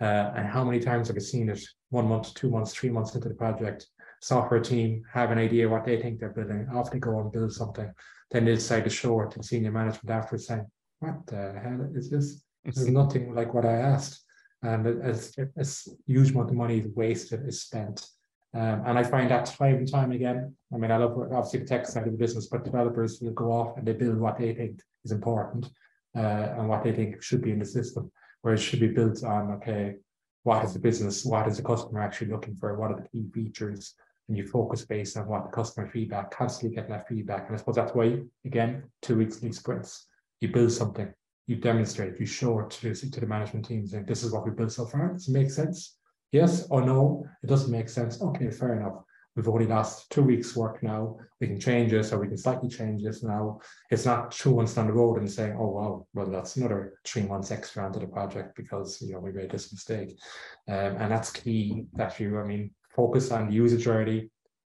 Uh, 0.00 0.32
and 0.36 0.46
how 0.46 0.62
many 0.64 0.80
times 0.80 1.08
have 1.08 1.16
I 1.16 1.20
seen 1.20 1.48
it? 1.48 1.60
One 1.90 2.06
month, 2.06 2.34
two 2.34 2.50
months, 2.50 2.74
three 2.74 2.90
months 2.90 3.14
into 3.14 3.28
the 3.28 3.34
project, 3.34 3.86
software 4.20 4.60
team 4.60 5.02
have 5.12 5.30
an 5.30 5.38
idea 5.38 5.68
what 5.68 5.84
they 5.84 6.00
think 6.00 6.20
they're 6.20 6.28
building. 6.28 6.68
Off 6.74 6.90
they 6.90 6.98
go 6.98 7.20
and 7.20 7.32
build 7.32 7.52
something. 7.52 7.90
Then 8.30 8.44
they 8.44 8.54
decide 8.54 8.84
to 8.84 8.90
show 8.90 9.20
it 9.22 9.30
to 9.32 9.42
senior 9.42 9.72
management 9.72 10.10
after 10.10 10.36
saying, 10.36 10.66
"What 11.00 11.26
the 11.26 11.58
hell 11.62 11.88
is 11.94 12.10
this?" 12.10 12.44
this 12.64 12.78
is 12.78 12.88
nothing 13.00 13.34
like 13.34 13.54
what 13.54 13.64
I 13.64 13.72
asked. 13.72 14.22
And 14.62 14.86
it's, 14.86 15.32
it's 15.56 15.88
huge 16.06 16.32
amount 16.32 16.50
of 16.50 16.56
money 16.56 16.80
is 16.80 16.88
wasted, 16.94 17.46
is 17.46 17.62
spent. 17.62 18.06
Um, 18.54 18.82
and 18.86 18.98
I 18.98 19.02
find 19.02 19.30
that 19.30 19.46
time 19.46 19.76
and 19.76 19.90
time 19.90 20.12
again. 20.12 20.54
I 20.72 20.78
mean, 20.78 20.90
I 20.90 20.96
love 20.96 21.18
obviously 21.18 21.60
the 21.60 21.66
tech 21.66 21.86
side 21.86 22.06
of 22.06 22.12
the 22.12 22.18
business, 22.18 22.46
but 22.46 22.64
developers 22.64 23.20
will 23.20 23.32
go 23.32 23.52
off 23.52 23.76
and 23.76 23.86
they 23.86 23.92
build 23.92 24.18
what 24.18 24.38
they 24.38 24.54
think 24.54 24.80
is 25.04 25.12
important 25.12 25.68
uh, 26.16 26.54
and 26.56 26.68
what 26.68 26.82
they 26.82 26.92
think 26.92 27.22
should 27.22 27.42
be 27.42 27.50
in 27.50 27.58
the 27.58 27.66
system, 27.66 28.10
where 28.42 28.54
it 28.54 28.58
should 28.58 28.80
be 28.80 28.88
built 28.88 29.22
on 29.22 29.50
okay, 29.52 29.96
what 30.44 30.64
is 30.64 30.72
the 30.72 30.78
business, 30.78 31.26
what 31.26 31.46
is 31.46 31.58
the 31.58 31.62
customer 31.62 32.00
actually 32.00 32.30
looking 32.30 32.56
for, 32.56 32.78
what 32.78 32.90
are 32.90 32.96
the 32.96 33.08
key 33.10 33.28
features, 33.34 33.94
and 34.28 34.36
you 34.36 34.46
focus 34.46 34.84
based 34.84 35.18
on 35.18 35.26
what 35.26 35.44
the 35.44 35.50
customer 35.50 35.86
feedback, 35.86 36.30
constantly 36.30 36.74
getting 36.74 36.90
that 36.92 37.06
feedback. 37.06 37.46
And 37.46 37.54
I 37.54 37.58
suppose 37.58 37.76
that's 37.76 37.94
why, 37.94 38.20
again, 38.46 38.84
two 39.02 39.18
weekly 39.18 39.52
sprints, 39.52 40.06
you 40.40 40.48
build 40.48 40.72
something, 40.72 41.12
you 41.46 41.56
demonstrate, 41.56 42.18
you 42.18 42.24
show 42.24 42.60
it 42.60 42.70
to, 42.70 42.94
to 42.94 43.20
the 43.20 43.26
management 43.26 43.66
team, 43.66 43.86
saying, 43.86 44.06
this 44.06 44.22
is 44.22 44.32
what 44.32 44.46
we 44.46 44.52
built 44.52 44.72
so 44.72 44.86
far. 44.86 45.12
Does 45.12 45.28
it 45.28 45.32
make 45.32 45.50
sense? 45.50 45.97
Yes 46.32 46.66
or 46.70 46.84
no? 46.84 47.24
It 47.42 47.46
doesn't 47.46 47.70
make 47.70 47.88
sense. 47.88 48.20
Okay, 48.20 48.50
fair 48.50 48.78
enough. 48.78 49.02
We've 49.34 49.48
only 49.48 49.66
lost 49.66 50.10
two 50.10 50.22
weeks' 50.22 50.56
work 50.56 50.82
now. 50.82 51.16
We 51.40 51.46
can 51.46 51.60
change 51.60 51.92
this 51.92 52.12
or 52.12 52.18
we 52.18 52.26
can 52.26 52.36
slightly 52.36 52.68
change 52.68 53.04
this 53.04 53.22
now. 53.22 53.60
It's 53.88 54.04
not 54.04 54.32
two 54.32 54.56
months 54.56 54.74
down 54.74 54.88
the 54.88 54.92
road 54.92 55.18
and 55.18 55.30
saying, 55.30 55.56
oh, 55.56 55.68
wow, 55.68 56.06
well, 56.12 56.26
that's 56.26 56.56
another 56.56 56.94
three 57.04 57.22
months 57.22 57.52
extra 57.52 57.84
onto 57.84 58.00
the 58.00 58.08
project 58.08 58.56
because, 58.56 59.00
you 59.00 59.12
know, 59.12 59.20
we 59.20 59.30
made 59.30 59.50
this 59.50 59.72
mistake. 59.72 60.18
Um, 60.66 60.96
and 60.96 61.12
that's 61.12 61.30
key 61.30 61.84
that 61.92 62.18
you, 62.18 62.36
I 62.40 62.44
mean, 62.44 62.72
focus 62.96 63.30
on 63.30 63.48
the 63.48 63.54
user 63.54 63.78
journey. 63.78 64.28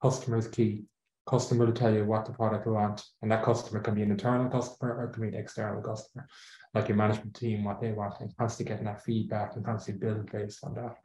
Customer 0.03 0.37
is 0.37 0.49
key. 0.49 0.85
Customer 1.27 1.65
will 1.65 1.73
tell 1.73 1.95
you 1.95 2.05
what 2.05 2.27
the 2.27 2.33
product 2.33 2.65
they 2.65 2.71
want, 2.71 3.03
and 3.23 3.31
that 3.31 3.45
customer 3.45 3.81
can 3.81 3.95
be 3.95 4.03
an 4.03 4.11
internal 4.11 4.51
customer 4.51 4.97
or 4.97 5.05
it 5.05 5.13
can 5.13 5.23
be 5.23 5.29
an 5.29 5.35
external 5.35 5.81
customer, 5.81 6.27
like 6.75 6.89
your 6.89 6.97
management 6.97 7.35
team, 7.35 7.65
what 7.65 7.81
they 7.81 7.93
want, 7.93 8.21
and 8.21 8.37
constantly 8.37 8.73
getting 8.73 8.87
that 8.87 9.05
feedback 9.05 9.55
and 9.55 9.65
constantly 9.65 10.07
build 10.07 10.31
based 10.31 10.65
on 10.65 10.75
that. 10.75 10.97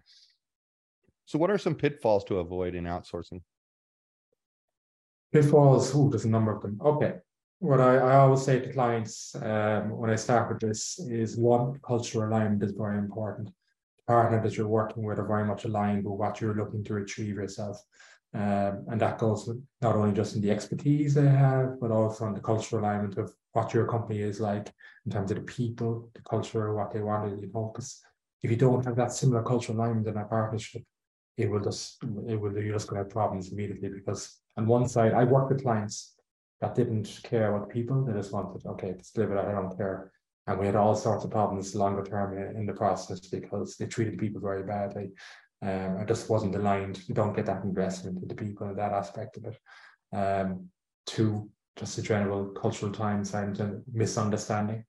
So, 1.25 1.39
what 1.39 1.49
are 1.49 1.57
some 1.57 1.75
pitfalls 1.75 2.23
to 2.25 2.39
avoid 2.39 2.75
in 2.75 2.85
outsourcing? 2.85 3.41
Pitfalls, 5.33 5.93
oh, 5.95 6.09
there's 6.09 6.25
a 6.25 6.29
number 6.29 6.55
of 6.55 6.61
them. 6.61 6.79
Okay. 6.83 7.15
What 7.59 7.81
I, 7.81 7.95
I 7.95 8.15
always 8.17 8.43
say 8.43 8.59
to 8.59 8.71
clients 8.71 9.35
um, 9.41 9.89
when 9.97 10.09
I 10.09 10.15
start 10.15 10.49
with 10.49 10.59
this 10.59 10.99
is 10.99 11.35
one, 11.35 11.79
cultural 11.85 12.29
alignment 12.29 12.61
is 12.63 12.73
very 12.73 12.97
important. 12.97 13.47
The 13.47 14.03
partner 14.13 14.41
that 14.43 14.55
you're 14.55 14.67
working 14.67 15.03
with 15.03 15.19
are 15.19 15.27
very 15.27 15.45
much 15.45 15.65
aligned 15.65 16.05
with 16.05 16.19
what 16.19 16.41
you're 16.41 16.53
looking 16.53 16.83
to 16.85 16.97
achieve 16.97 17.35
yourself. 17.35 17.81
Um, 18.33 18.85
and 18.89 18.99
that 18.99 19.17
goes 19.17 19.49
not 19.81 19.95
only 19.95 20.13
just 20.13 20.35
in 20.35 20.41
the 20.41 20.51
expertise 20.51 21.13
they 21.13 21.27
have, 21.27 21.79
but 21.79 21.89
also 21.89 22.27
in 22.27 22.33
the 22.33 22.41
cultural 22.41 22.83
alignment 22.83 23.17
of 23.17 23.33
what 23.53 23.73
your 23.73 23.87
company 23.87 24.19
is 24.19 24.41
like 24.41 24.71
in 25.05 25.11
terms 25.13 25.31
of 25.31 25.37
the 25.37 25.43
people, 25.43 26.09
the 26.13 26.21
culture, 26.21 26.73
what 26.75 26.91
they 26.91 26.99
want 26.99 27.41
to 27.41 27.49
focus. 27.49 28.03
If 28.43 28.51
you 28.51 28.57
don't 28.57 28.83
have 28.85 28.97
that 28.97 29.13
similar 29.13 29.41
cultural 29.41 29.77
alignment 29.79 30.07
in 30.07 30.17
a 30.17 30.25
partnership, 30.25 30.83
it 31.37 31.49
will 31.49 31.59
just 31.59 32.03
it 32.27 32.39
will 32.39 32.53
you're 32.53 32.73
just 32.73 32.87
to 32.89 32.95
have 32.95 33.09
problems 33.09 33.51
immediately 33.51 33.89
because 33.89 34.39
on 34.57 34.67
one 34.67 34.87
side 34.87 35.13
I 35.13 35.23
work 35.23 35.49
with 35.49 35.63
clients 35.63 36.15
that 36.61 36.75
didn't 36.75 37.19
care 37.23 37.53
about 37.53 37.69
people. 37.69 38.03
They 38.03 38.13
just 38.13 38.31
wanted 38.31 38.65
okay 38.65 38.95
deliver 39.13 39.35
that 39.35 39.47
I 39.47 39.51
don't 39.51 39.77
care. 39.77 40.11
And 40.47 40.59
we 40.59 40.67
had 40.67 40.75
all 40.75 40.95
sorts 40.95 41.25
of 41.25 41.31
problems 41.31 41.75
longer 41.75 42.03
term 42.03 42.37
in, 42.37 42.55
in 42.55 42.65
the 42.65 42.73
process 42.73 43.19
because 43.19 43.75
they 43.75 43.87
treated 43.87 44.17
people 44.17 44.39
very 44.39 44.63
badly. 44.63 45.09
Um, 45.61 45.97
it 45.97 46.07
just 46.07 46.29
wasn't 46.29 46.55
aligned. 46.55 47.01
You 47.07 47.15
don't 47.15 47.35
get 47.35 47.47
that 47.47 47.63
investment 47.63 48.21
into 48.21 48.35
people 48.35 48.69
in 48.69 48.75
that 48.75 48.93
aspect 48.93 49.37
of 49.37 49.45
it. 49.45 49.57
Um, 50.15 50.69
two 51.05 51.49
just 51.75 51.97
a 51.97 52.01
general 52.01 52.45
cultural 52.49 52.91
time 52.91 53.23
and 53.33 53.83
misunderstanding. 53.91 54.85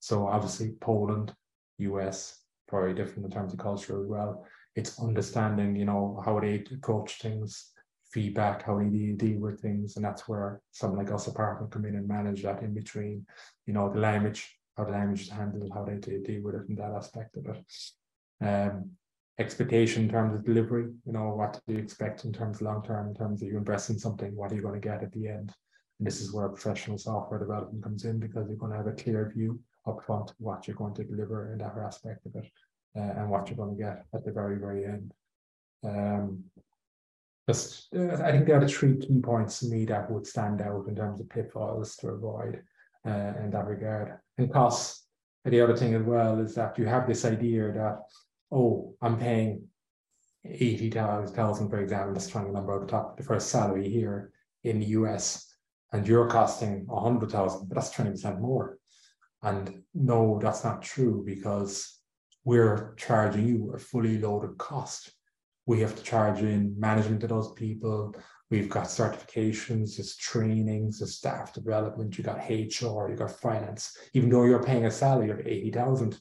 So 0.00 0.26
obviously 0.26 0.72
Poland 0.80 1.34
US 1.78 2.40
very 2.70 2.94
different 2.94 3.26
in 3.26 3.30
terms 3.30 3.52
of 3.52 3.58
culture 3.58 4.00
as 4.00 4.06
well 4.06 4.46
it's 4.76 5.00
understanding, 5.00 5.76
you 5.76 5.84
know, 5.84 6.20
how 6.24 6.40
they 6.40 6.64
approach 6.72 7.20
things, 7.20 7.72
feedback, 8.10 8.62
how 8.64 8.78
they 8.78 8.86
deal 8.86 9.40
with 9.40 9.60
things. 9.60 9.96
And 9.96 10.04
that's 10.04 10.28
where 10.28 10.60
someone 10.72 11.04
like 11.04 11.14
us, 11.14 11.26
a 11.26 11.32
partner, 11.32 11.66
come 11.68 11.84
in 11.84 11.96
and 11.96 12.08
manage 12.08 12.42
that 12.42 12.62
in 12.62 12.74
between, 12.74 13.26
you 13.66 13.74
know, 13.74 13.92
the 13.92 14.00
language, 14.00 14.58
how 14.76 14.84
the 14.84 14.92
language 14.92 15.22
is 15.22 15.30
handled, 15.30 15.70
how 15.72 15.84
they, 15.84 15.94
deal 15.94 16.42
with 16.42 16.56
it 16.56 16.68
in 16.68 16.74
that 16.76 16.92
aspect 16.92 17.36
of 17.36 17.46
it. 17.46 18.44
Um, 18.44 18.90
expectation 19.38 20.04
in 20.04 20.08
terms 20.08 20.34
of 20.34 20.44
delivery, 20.44 20.90
you 21.04 21.12
know, 21.12 21.30
what 21.30 21.60
do 21.66 21.74
you 21.74 21.80
expect 21.80 22.24
in 22.24 22.32
terms 22.32 22.56
of 22.56 22.62
long 22.62 22.82
term, 22.84 23.08
in 23.08 23.14
terms 23.14 23.42
of 23.42 23.48
you 23.48 23.56
invest 23.56 23.90
in 23.90 23.98
something, 23.98 24.34
what 24.36 24.52
are 24.52 24.54
you 24.54 24.62
going 24.62 24.80
to 24.80 24.88
get 24.88 25.02
at 25.02 25.12
the 25.12 25.28
end? 25.28 25.52
And 25.98 26.06
this 26.06 26.20
is 26.20 26.32
where 26.32 26.48
professional 26.48 26.98
software 26.98 27.38
development 27.38 27.82
comes 27.82 28.04
in 28.04 28.18
because 28.18 28.48
you're 28.48 28.58
going 28.58 28.72
to 28.72 28.78
have 28.78 28.86
a 28.86 28.92
clear 28.92 29.32
view 29.34 29.60
upfront 29.86 30.32
what 30.38 30.66
you're 30.66 30.76
going 30.76 30.94
to 30.94 31.04
deliver 31.04 31.52
in 31.52 31.58
that 31.58 31.76
aspect 31.76 32.26
of 32.26 32.34
it 32.36 32.50
uh, 32.96 33.00
and 33.00 33.30
what 33.30 33.48
you're 33.48 33.56
going 33.56 33.76
to 33.76 33.82
get 33.82 34.04
at 34.14 34.24
the 34.24 34.32
very, 34.32 34.58
very 34.58 34.84
end. 34.84 35.12
Um, 35.84 36.44
just, 37.48 37.94
uh, 37.94 38.14
I 38.22 38.32
think 38.32 38.46
there 38.46 38.56
are 38.56 38.60
the 38.60 38.68
three 38.68 38.96
key 38.96 39.20
points 39.20 39.60
to 39.60 39.66
me 39.66 39.84
that 39.86 40.10
would 40.10 40.26
stand 40.26 40.62
out 40.62 40.86
in 40.88 40.94
terms 40.94 41.20
of 41.20 41.28
pitfalls 41.28 41.96
to 41.96 42.08
avoid 42.08 42.62
uh, 43.06 43.32
in 43.42 43.50
that 43.50 43.66
regard. 43.66 44.18
And 44.38 44.52
costs. 44.52 45.02
The 45.44 45.60
other 45.60 45.76
thing 45.76 45.94
as 45.94 46.02
well 46.02 46.40
is 46.40 46.54
that 46.54 46.78
you 46.78 46.86
have 46.86 47.06
this 47.06 47.26
idea 47.26 47.70
that, 47.72 47.98
oh, 48.50 48.94
I'm 49.02 49.18
paying 49.18 49.64
80,000, 50.46 51.68
for 51.68 51.80
example, 51.80 52.14
just 52.14 52.30
trying 52.30 52.44
to 52.44 52.48
remember 52.48 52.80
the 52.80 52.86
top, 52.86 53.18
the 53.18 53.22
first 53.22 53.50
salary 53.50 53.90
here 53.90 54.32
in 54.62 54.80
the 54.80 54.86
US, 54.86 55.54
and 55.92 56.08
you're 56.08 56.28
costing 56.28 56.86
100,000, 56.86 57.68
but 57.68 57.74
that's 57.74 57.94
20% 57.94 58.40
more. 58.40 58.78
And 59.42 59.82
no, 59.94 60.40
that's 60.42 60.64
not 60.64 60.80
true 60.80 61.22
because 61.26 61.93
we're 62.44 62.94
charging 62.96 63.48
you 63.48 63.72
a 63.74 63.78
fully 63.78 64.18
loaded 64.18 64.56
cost. 64.58 65.12
We 65.66 65.80
have 65.80 65.96
to 65.96 66.02
charge 66.02 66.40
in 66.40 66.78
management 66.78 67.22
to 67.22 67.26
those 67.26 67.52
people. 67.52 68.14
We've 68.50 68.68
got 68.68 68.84
certifications, 68.84 69.96
there's 69.96 70.16
trainings, 70.16 70.98
there's 70.98 71.16
staff 71.16 71.54
development, 71.54 72.18
you 72.18 72.24
got 72.24 72.48
HR, 72.48 73.08
you 73.08 73.16
got 73.16 73.40
finance. 73.40 73.96
Even 74.12 74.28
though 74.28 74.44
you're 74.44 74.62
paying 74.62 74.84
a 74.84 74.90
salary 74.90 75.30
of 75.30 75.40
80,000, 75.40 76.20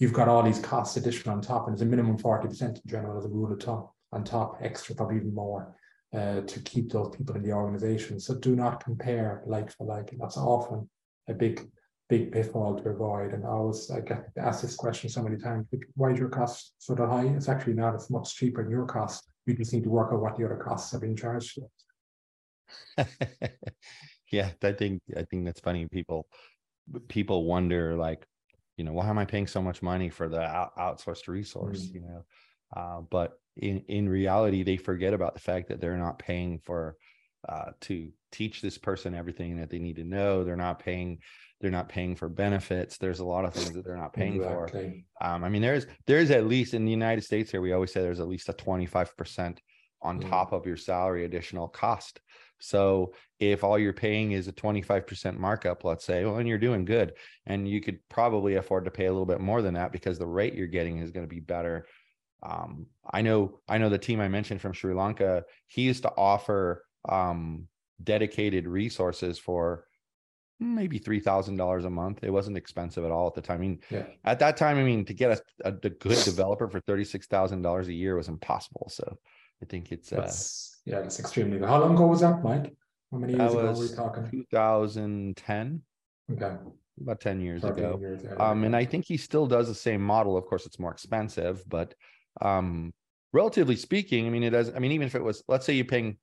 you've 0.00 0.12
got 0.12 0.28
all 0.28 0.42
these 0.42 0.58
costs 0.58 0.96
additional 0.96 1.36
on 1.36 1.40
top, 1.40 1.68
and 1.68 1.76
there's 1.76 1.86
a 1.86 1.90
minimum 1.90 2.18
40% 2.18 2.62
in 2.62 2.80
general 2.84 3.16
as 3.16 3.24
a 3.24 3.28
rule 3.28 3.52
of 3.52 3.62
thumb 3.62 3.88
on 4.12 4.24
top, 4.24 4.58
extra, 4.60 4.94
probably 4.94 5.16
even 5.16 5.34
more, 5.34 5.76
uh, 6.14 6.40
to 6.40 6.60
keep 6.60 6.90
those 6.90 7.14
people 7.16 7.36
in 7.36 7.42
the 7.42 7.52
organization. 7.52 8.18
So 8.18 8.34
do 8.34 8.56
not 8.56 8.82
compare 8.82 9.42
like 9.46 9.70
for 9.70 9.86
like. 9.86 10.12
And 10.12 10.20
that's 10.20 10.36
often 10.36 10.88
a 11.28 11.34
big 11.34 11.68
big 12.08 12.32
pitfall 12.32 12.80
to 12.80 12.88
avoid. 12.90 13.32
And 13.32 13.44
I 13.44 13.48
always 13.48 13.90
I 13.90 14.00
get 14.00 14.30
asked 14.38 14.62
this 14.62 14.76
question 14.76 15.10
so 15.10 15.22
many 15.22 15.36
times: 15.36 15.66
Why 15.94 16.12
is 16.12 16.18
your 16.18 16.28
cost 16.28 16.74
so 16.78 16.94
high? 16.96 17.26
It's 17.26 17.48
actually 17.48 17.74
not. 17.74 17.94
It's 17.94 18.10
much 18.10 18.34
cheaper 18.34 18.62
than 18.62 18.70
your 18.70 18.86
cost. 18.86 19.28
You 19.46 19.54
just 19.54 19.72
need 19.72 19.84
to 19.84 19.90
work 19.90 20.12
out 20.12 20.20
what 20.20 20.36
the 20.36 20.44
other 20.44 20.56
costs 20.56 20.92
have 20.92 21.00
been 21.00 21.16
charged. 21.16 21.58
yeah, 24.32 24.50
I 24.62 24.72
think 24.72 25.02
I 25.16 25.22
think 25.22 25.44
that's 25.44 25.60
funny. 25.60 25.86
People 25.86 26.26
people 27.08 27.44
wonder 27.44 27.96
like, 27.96 28.26
you 28.76 28.84
know, 28.84 28.92
why 28.92 29.08
am 29.08 29.18
I 29.18 29.24
paying 29.24 29.46
so 29.46 29.62
much 29.62 29.82
money 29.82 30.08
for 30.08 30.28
the 30.28 30.40
out- 30.40 30.76
outsourced 30.76 31.28
resource? 31.28 31.86
Mm-hmm. 31.86 31.96
You 31.96 32.02
know, 32.02 32.24
uh, 32.76 33.00
but 33.02 33.38
in 33.56 33.80
in 33.88 34.08
reality, 34.08 34.62
they 34.62 34.76
forget 34.76 35.14
about 35.14 35.34
the 35.34 35.40
fact 35.40 35.68
that 35.68 35.80
they're 35.80 35.98
not 35.98 36.18
paying 36.18 36.58
for 36.58 36.96
uh, 37.48 37.70
to 37.82 38.10
teach 38.32 38.60
this 38.60 38.78
person 38.78 39.14
everything 39.14 39.58
that 39.58 39.70
they 39.70 39.78
need 39.78 39.96
to 39.96 40.04
know. 40.04 40.44
They're 40.44 40.56
not 40.56 40.78
paying 40.78 41.18
they're 41.60 41.70
not 41.70 41.88
paying 41.88 42.14
for 42.14 42.28
benefits 42.28 42.98
there's 42.98 43.20
a 43.20 43.24
lot 43.24 43.44
of 43.44 43.54
things 43.54 43.72
that 43.72 43.84
they're 43.84 43.96
not 43.96 44.12
paying 44.12 44.36
exactly. 44.36 45.04
for 45.18 45.26
um, 45.26 45.44
i 45.44 45.48
mean 45.48 45.62
there's 45.62 45.86
there's 46.06 46.30
at 46.30 46.46
least 46.46 46.74
in 46.74 46.84
the 46.84 46.90
united 46.90 47.22
states 47.22 47.50
here 47.50 47.60
we 47.60 47.72
always 47.72 47.92
say 47.92 48.02
there's 48.02 48.20
at 48.20 48.28
least 48.28 48.48
a 48.48 48.52
25% 48.52 49.58
on 50.02 50.20
mm. 50.20 50.28
top 50.28 50.52
of 50.52 50.66
your 50.66 50.76
salary 50.76 51.24
additional 51.24 51.68
cost 51.68 52.20
so 52.58 53.12
if 53.38 53.64
all 53.64 53.78
you're 53.78 53.92
paying 53.92 54.32
is 54.32 54.48
a 54.48 54.52
25% 54.52 55.36
markup 55.38 55.84
let's 55.84 56.04
say 56.04 56.24
well 56.24 56.36
and 56.36 56.48
you're 56.48 56.58
doing 56.58 56.84
good 56.84 57.12
and 57.46 57.68
you 57.68 57.80
could 57.80 57.98
probably 58.08 58.56
afford 58.56 58.84
to 58.84 58.90
pay 58.90 59.06
a 59.06 59.12
little 59.12 59.26
bit 59.26 59.40
more 59.40 59.62
than 59.62 59.74
that 59.74 59.92
because 59.92 60.18
the 60.18 60.26
rate 60.26 60.54
you're 60.54 60.66
getting 60.66 60.98
is 60.98 61.10
going 61.10 61.26
to 61.26 61.34
be 61.34 61.40
better 61.40 61.86
um, 62.42 62.86
i 63.10 63.22
know 63.22 63.60
i 63.68 63.78
know 63.78 63.88
the 63.88 63.98
team 63.98 64.20
i 64.20 64.28
mentioned 64.28 64.60
from 64.60 64.72
sri 64.72 64.94
lanka 64.94 65.44
he 65.68 65.82
used 65.82 66.02
to 66.02 66.12
offer 66.16 66.85
um, 67.08 67.68
dedicated 68.02 68.66
resources 68.66 69.38
for 69.38 69.86
maybe 70.58 70.98
three 70.98 71.20
thousand 71.20 71.56
dollars 71.56 71.84
a 71.84 71.90
month. 71.90 72.20
It 72.22 72.30
wasn't 72.30 72.56
expensive 72.56 73.04
at 73.04 73.10
all 73.10 73.26
at 73.26 73.34
the 73.34 73.42
time. 73.42 73.56
I 73.56 73.60
mean, 73.60 73.80
yeah. 73.90 74.06
at 74.24 74.38
that 74.38 74.56
time, 74.56 74.78
I 74.78 74.82
mean, 74.82 75.04
to 75.04 75.14
get 75.14 75.32
a, 75.32 75.68
a, 75.68 75.72
a 75.72 75.90
good 75.90 76.18
developer 76.24 76.68
for 76.68 76.80
thirty 76.80 77.04
six 77.04 77.26
thousand 77.26 77.62
dollars 77.62 77.88
a 77.88 77.92
year 77.92 78.16
was 78.16 78.28
impossible. 78.28 78.88
So 78.90 79.18
I 79.62 79.66
think 79.66 79.92
it's 79.92 80.12
uh, 80.12 80.32
yeah, 80.84 81.00
that's 81.00 81.18
extremely. 81.20 81.58
How 81.66 81.80
long 81.80 81.94
ago 81.94 82.06
was 82.06 82.20
that, 82.20 82.42
Mike? 82.42 82.74
How 83.10 83.18
many 83.18 83.34
years 83.34 83.52
ago 83.52 83.72
were 83.72 83.80
we 83.80 83.88
talking? 83.88 84.30
Two 84.30 84.44
thousand 84.50 85.36
ten. 85.36 85.82
Okay. 86.32 86.56
About 87.00 87.20
10 87.20 87.40
years 87.40 87.62
ago. 87.62 87.98
Years, 88.00 88.22
um, 88.38 88.64
and 88.64 88.74
I 88.74 88.86
think 88.86 89.04
he 89.04 89.18
still 89.18 89.46
does 89.46 89.68
the 89.68 89.74
same 89.74 90.00
model. 90.00 90.34
Of 90.36 90.46
course, 90.46 90.64
it's 90.64 90.78
more 90.78 90.90
expensive, 90.90 91.62
but 91.68 91.94
um, 92.40 92.94
relatively 93.34 93.76
speaking, 93.76 94.26
I 94.26 94.30
mean, 94.30 94.42
it 94.42 94.50
does. 94.50 94.72
I 94.74 94.78
mean, 94.78 94.92
even 94.92 95.06
if 95.06 95.14
it 95.14 95.22
was, 95.22 95.42
let's 95.46 95.66
say 95.66 95.74
you're 95.74 95.84
paying 95.84 96.16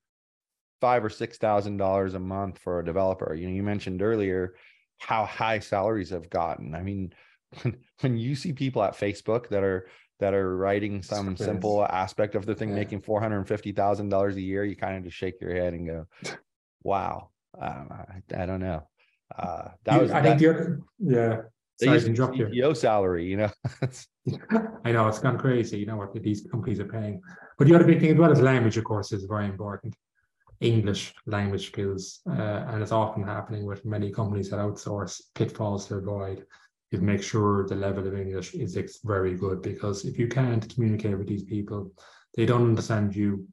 five 0.83 1.05
or 1.05 1.09
six 1.09 1.37
thousand 1.37 1.77
dollars 1.77 2.13
a 2.13 2.19
month 2.19 2.59
for 2.59 2.79
a 2.79 2.85
developer. 2.85 3.33
You 3.33 3.47
know, 3.47 3.53
you 3.53 3.63
mentioned 3.63 4.01
earlier 4.01 4.55
how 4.97 5.23
high 5.23 5.59
salaries 5.59 6.09
have 6.09 6.29
gotten. 6.29 6.75
I 6.75 6.83
mean, 6.83 7.13
when, 7.61 7.77
when 8.01 8.17
you 8.17 8.35
see 8.35 8.51
people 8.51 8.83
at 8.83 8.97
Facebook 8.97 9.47
that 9.47 9.63
are 9.63 9.87
that 10.19 10.33
are 10.33 10.57
writing 10.57 11.01
some 11.01 11.37
simple 11.37 11.85
aspect 11.85 12.35
of 12.35 12.45
the 12.45 12.53
thing, 12.53 12.71
yeah. 12.71 12.75
making 12.75 12.99
four 12.99 13.21
hundred 13.21 13.37
and 13.37 13.47
fifty 13.47 13.71
thousand 13.71 14.09
dollars 14.09 14.35
a 14.35 14.41
year, 14.41 14.65
you 14.65 14.75
kind 14.75 14.97
of 14.97 15.05
just 15.05 15.15
shake 15.15 15.39
your 15.39 15.55
head 15.55 15.73
and 15.73 15.87
go, 15.87 16.05
"Wow, 16.83 17.29
um, 17.61 17.87
I, 17.89 18.43
I, 18.43 18.45
don't 18.45 18.59
know." 18.59 18.85
Uh, 19.33 19.69
that 19.85 19.95
you, 19.95 20.01
was 20.01 20.11
I 20.11 20.19
that, 20.19 20.37
think 20.37 20.41
the 20.41 20.81
yeah. 20.99 21.41
They 21.79 21.87
Sorry, 21.87 22.01
used 22.01 22.15
to 22.17 22.27
CEO 22.27 22.77
salary, 22.77 23.25
you 23.25 23.37
know. 23.37 23.49
I 24.85 24.91
know 24.91 25.07
it's 25.07 25.17
gone 25.19 25.39
crazy. 25.39 25.79
You 25.79 25.87
know 25.87 25.95
what 25.95 26.13
these 26.13 26.45
companies 26.51 26.79
are 26.79 26.85
paying. 26.85 27.19
But 27.57 27.67
the 27.67 27.73
other 27.73 27.85
big 27.85 27.99
thing 27.99 28.11
as 28.11 28.17
well 28.17 28.31
is 28.31 28.41
language, 28.41 28.77
of 28.77 28.83
course, 28.83 29.11
is 29.11 29.23
very 29.23 29.47
important. 29.47 29.95
English 30.61 31.13
language 31.25 31.67
skills, 31.67 32.21
uh, 32.29 32.65
and 32.67 32.81
it's 32.81 32.91
often 32.91 33.23
happening 33.23 33.65
with 33.65 33.85
many 33.85 34.11
companies 34.11 34.49
that 34.49 34.59
outsource 34.59 35.21
pitfalls 35.35 35.87
to 35.87 35.95
avoid 35.95 36.45
is 36.91 37.01
make 37.01 37.23
sure 37.23 37.67
the 37.67 37.75
level 37.75 38.07
of 38.07 38.17
English 38.17 38.53
is 38.53 38.99
very 39.03 39.35
good 39.35 39.61
because 39.61 40.05
if 40.05 40.17
you 40.17 40.27
can't 40.27 40.73
communicate 40.73 41.17
with 41.17 41.27
these 41.27 41.43
people, 41.43 41.91
they 42.35 42.45
don't 42.45 42.69
understand 42.69 43.15
you, 43.15 43.45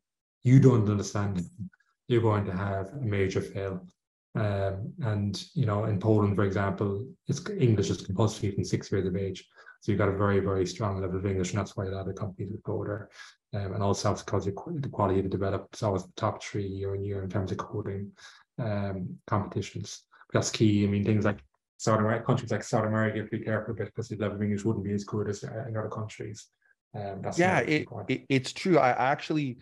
you 0.42 0.60
don't 0.60 0.88
understand 0.88 1.36
them, 1.36 1.70
you're 2.08 2.22
going 2.22 2.44
to 2.44 2.52
have 2.52 2.86
a 2.92 3.04
major 3.04 3.40
fail. 3.40 3.86
Um, 4.34 4.92
and 5.02 5.42
you 5.54 5.66
know, 5.66 5.86
in 5.86 5.98
Poland, 5.98 6.36
for 6.36 6.44
example, 6.44 7.06
it's 7.26 7.42
English 7.50 7.90
is 7.90 8.02
compulsory 8.02 8.52
from 8.52 8.64
six 8.64 8.92
years 8.92 9.06
of 9.06 9.16
age. 9.16 9.44
So 9.80 9.90
you've 9.90 9.98
got 9.98 10.08
a 10.08 10.16
very, 10.16 10.40
very 10.40 10.66
strong 10.66 11.00
level 11.00 11.18
of 11.18 11.26
English, 11.26 11.50
and 11.50 11.58
that's 11.58 11.76
why 11.76 11.86
a 11.86 11.90
lot 11.90 12.08
of 12.08 12.14
companies 12.14 12.50
would 12.50 12.62
go 12.62 12.84
there. 12.84 13.08
Um, 13.52 13.74
and 13.74 13.82
also 13.82 14.14
because 14.14 14.44
the 14.44 14.52
quality 14.52 15.18
of 15.18 15.24
the 15.24 15.28
developed 15.28 15.74
is 15.74 15.82
always 15.82 16.04
the 16.04 16.12
top 16.16 16.42
three 16.42 16.66
year 16.66 16.94
on 16.94 17.02
year 17.02 17.24
in 17.24 17.30
terms 17.30 17.50
of 17.50 17.58
coding 17.58 18.12
um, 18.58 19.16
competitions. 19.26 20.04
That's 20.32 20.50
key. 20.50 20.84
I 20.84 20.86
mean, 20.86 21.04
things 21.04 21.24
like 21.24 21.38
South 21.76 21.98
America, 21.98 22.24
countries 22.24 22.52
like 22.52 22.62
South 22.62 22.86
America, 22.86 23.26
be 23.28 23.40
careful 23.40 23.74
bit 23.74 23.86
because 23.86 24.08
the 24.08 24.16
level 24.16 24.36
of 24.36 24.42
English 24.42 24.64
wouldn't 24.64 24.84
be 24.84 24.92
as 24.92 25.02
good 25.02 25.28
as 25.28 25.42
uh, 25.42 25.64
in 25.66 25.76
other 25.76 25.88
countries. 25.88 26.46
Um, 26.94 27.22
yeah, 27.36 27.58
it, 27.60 27.88
it, 28.08 28.26
it's 28.28 28.52
true. 28.52 28.78
I 28.78 28.90
actually 28.90 29.58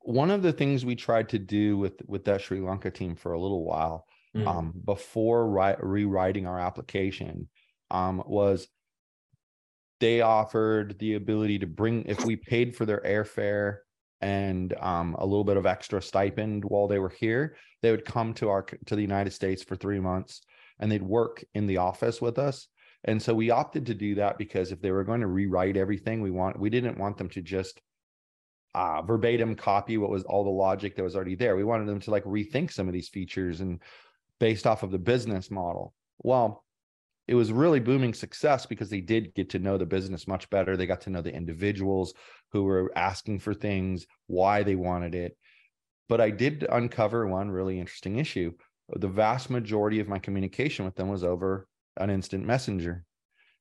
one 0.00 0.30
of 0.30 0.42
the 0.42 0.52
things 0.52 0.84
we 0.84 0.94
tried 0.94 1.30
to 1.30 1.38
do 1.38 1.76
with 1.76 2.00
with 2.06 2.24
that 2.26 2.42
Sri 2.42 2.60
Lanka 2.60 2.90
team 2.90 3.16
for 3.16 3.32
a 3.32 3.40
little 3.40 3.64
while 3.64 4.06
mm. 4.36 4.46
um, 4.46 4.72
before 4.84 5.48
ri- 5.48 5.76
rewriting 5.80 6.46
our 6.46 6.60
application 6.60 7.48
um, 7.90 8.22
was 8.26 8.68
they 10.00 10.20
offered 10.20 10.98
the 10.98 11.14
ability 11.14 11.58
to 11.58 11.66
bring 11.66 12.04
if 12.04 12.24
we 12.24 12.36
paid 12.36 12.76
for 12.76 12.86
their 12.86 13.00
airfare 13.00 13.78
and 14.20 14.74
um, 14.80 15.14
a 15.18 15.26
little 15.26 15.44
bit 15.44 15.56
of 15.56 15.66
extra 15.66 16.00
stipend 16.00 16.64
while 16.64 16.88
they 16.88 16.98
were 16.98 17.14
here 17.20 17.56
they 17.82 17.90
would 17.90 18.04
come 18.04 18.32
to 18.34 18.48
our 18.48 18.64
to 18.86 18.96
the 18.96 19.02
united 19.02 19.32
states 19.32 19.62
for 19.62 19.76
three 19.76 20.00
months 20.00 20.42
and 20.80 20.90
they'd 20.90 21.02
work 21.02 21.44
in 21.54 21.66
the 21.66 21.76
office 21.76 22.20
with 22.20 22.38
us 22.38 22.68
and 23.04 23.20
so 23.20 23.34
we 23.34 23.50
opted 23.50 23.86
to 23.86 23.94
do 23.94 24.14
that 24.14 24.38
because 24.38 24.72
if 24.72 24.80
they 24.80 24.90
were 24.90 25.04
going 25.04 25.20
to 25.20 25.26
rewrite 25.26 25.76
everything 25.76 26.20
we 26.22 26.30
want 26.30 26.58
we 26.58 26.70
didn't 26.70 26.98
want 26.98 27.16
them 27.16 27.28
to 27.28 27.42
just 27.42 27.80
uh, 28.74 29.02
verbatim 29.02 29.54
copy 29.54 29.98
what 29.98 30.10
was 30.10 30.24
all 30.24 30.44
the 30.44 30.50
logic 30.50 30.96
that 30.96 31.02
was 31.02 31.14
already 31.14 31.36
there. 31.36 31.56
We 31.56 31.64
wanted 31.64 31.86
them 31.86 32.00
to 32.00 32.10
like 32.10 32.24
rethink 32.24 32.72
some 32.72 32.88
of 32.88 32.92
these 32.92 33.08
features 33.08 33.60
and 33.60 33.80
based 34.40 34.66
off 34.66 34.82
of 34.82 34.90
the 34.90 34.98
business 34.98 35.50
model. 35.50 35.94
Well, 36.18 36.64
it 37.26 37.34
was 37.34 37.52
really 37.52 37.80
booming 37.80 38.12
success 38.12 38.66
because 38.66 38.90
they 38.90 39.00
did 39.00 39.34
get 39.34 39.50
to 39.50 39.58
know 39.58 39.78
the 39.78 39.86
business 39.86 40.28
much 40.28 40.48
better. 40.50 40.76
They 40.76 40.86
got 40.86 41.02
to 41.02 41.10
know 41.10 41.22
the 41.22 41.34
individuals 41.34 42.12
who 42.52 42.64
were 42.64 42.92
asking 42.96 43.38
for 43.38 43.54
things, 43.54 44.06
why 44.26 44.62
they 44.62 44.76
wanted 44.76 45.14
it. 45.14 45.36
But 46.08 46.20
I 46.20 46.30
did 46.30 46.66
uncover 46.70 47.26
one 47.26 47.50
really 47.50 47.80
interesting 47.80 48.18
issue. 48.18 48.52
The 48.90 49.08
vast 49.08 49.48
majority 49.48 50.00
of 50.00 50.08
my 50.08 50.18
communication 50.18 50.84
with 50.84 50.96
them 50.96 51.08
was 51.08 51.24
over 51.24 51.66
an 51.96 52.10
instant 52.10 52.44
messenger. 52.44 53.04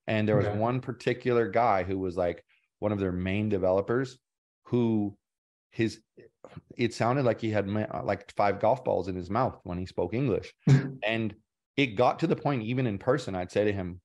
And 0.07 0.27
there 0.27 0.35
was 0.35 0.45
yeah. 0.45 0.57
one 0.57 0.81
particular 0.81 1.49
guy 1.49 1.83
who 1.83 1.97
was 1.97 2.17
like 2.17 2.43
one 2.79 2.91
of 2.91 2.99
their 2.99 3.13
main 3.13 3.47
developers 3.47 4.17
who 4.65 5.15
his 5.71 6.01
it 6.77 6.93
sounded 6.93 7.23
like 7.23 7.39
he 7.39 7.49
had 7.49 7.69
uh, 7.69 8.01
like 8.03 8.31
five 8.35 8.59
golf 8.59 8.83
balls 8.83 9.07
in 9.07 9.15
his 9.15 9.29
mouth 9.29 9.57
when 9.63 9.77
he 9.77 9.85
spoke 9.85 10.13
English. 10.13 10.53
and 11.03 11.33
it 11.77 11.95
got 11.95 12.19
to 12.19 12.27
the 12.27 12.35
point, 12.35 12.63
even 12.63 12.87
in 12.87 12.97
person, 12.97 13.35
I'd 13.35 13.51
say 13.51 13.65
to 13.65 13.73
him, 13.73 13.99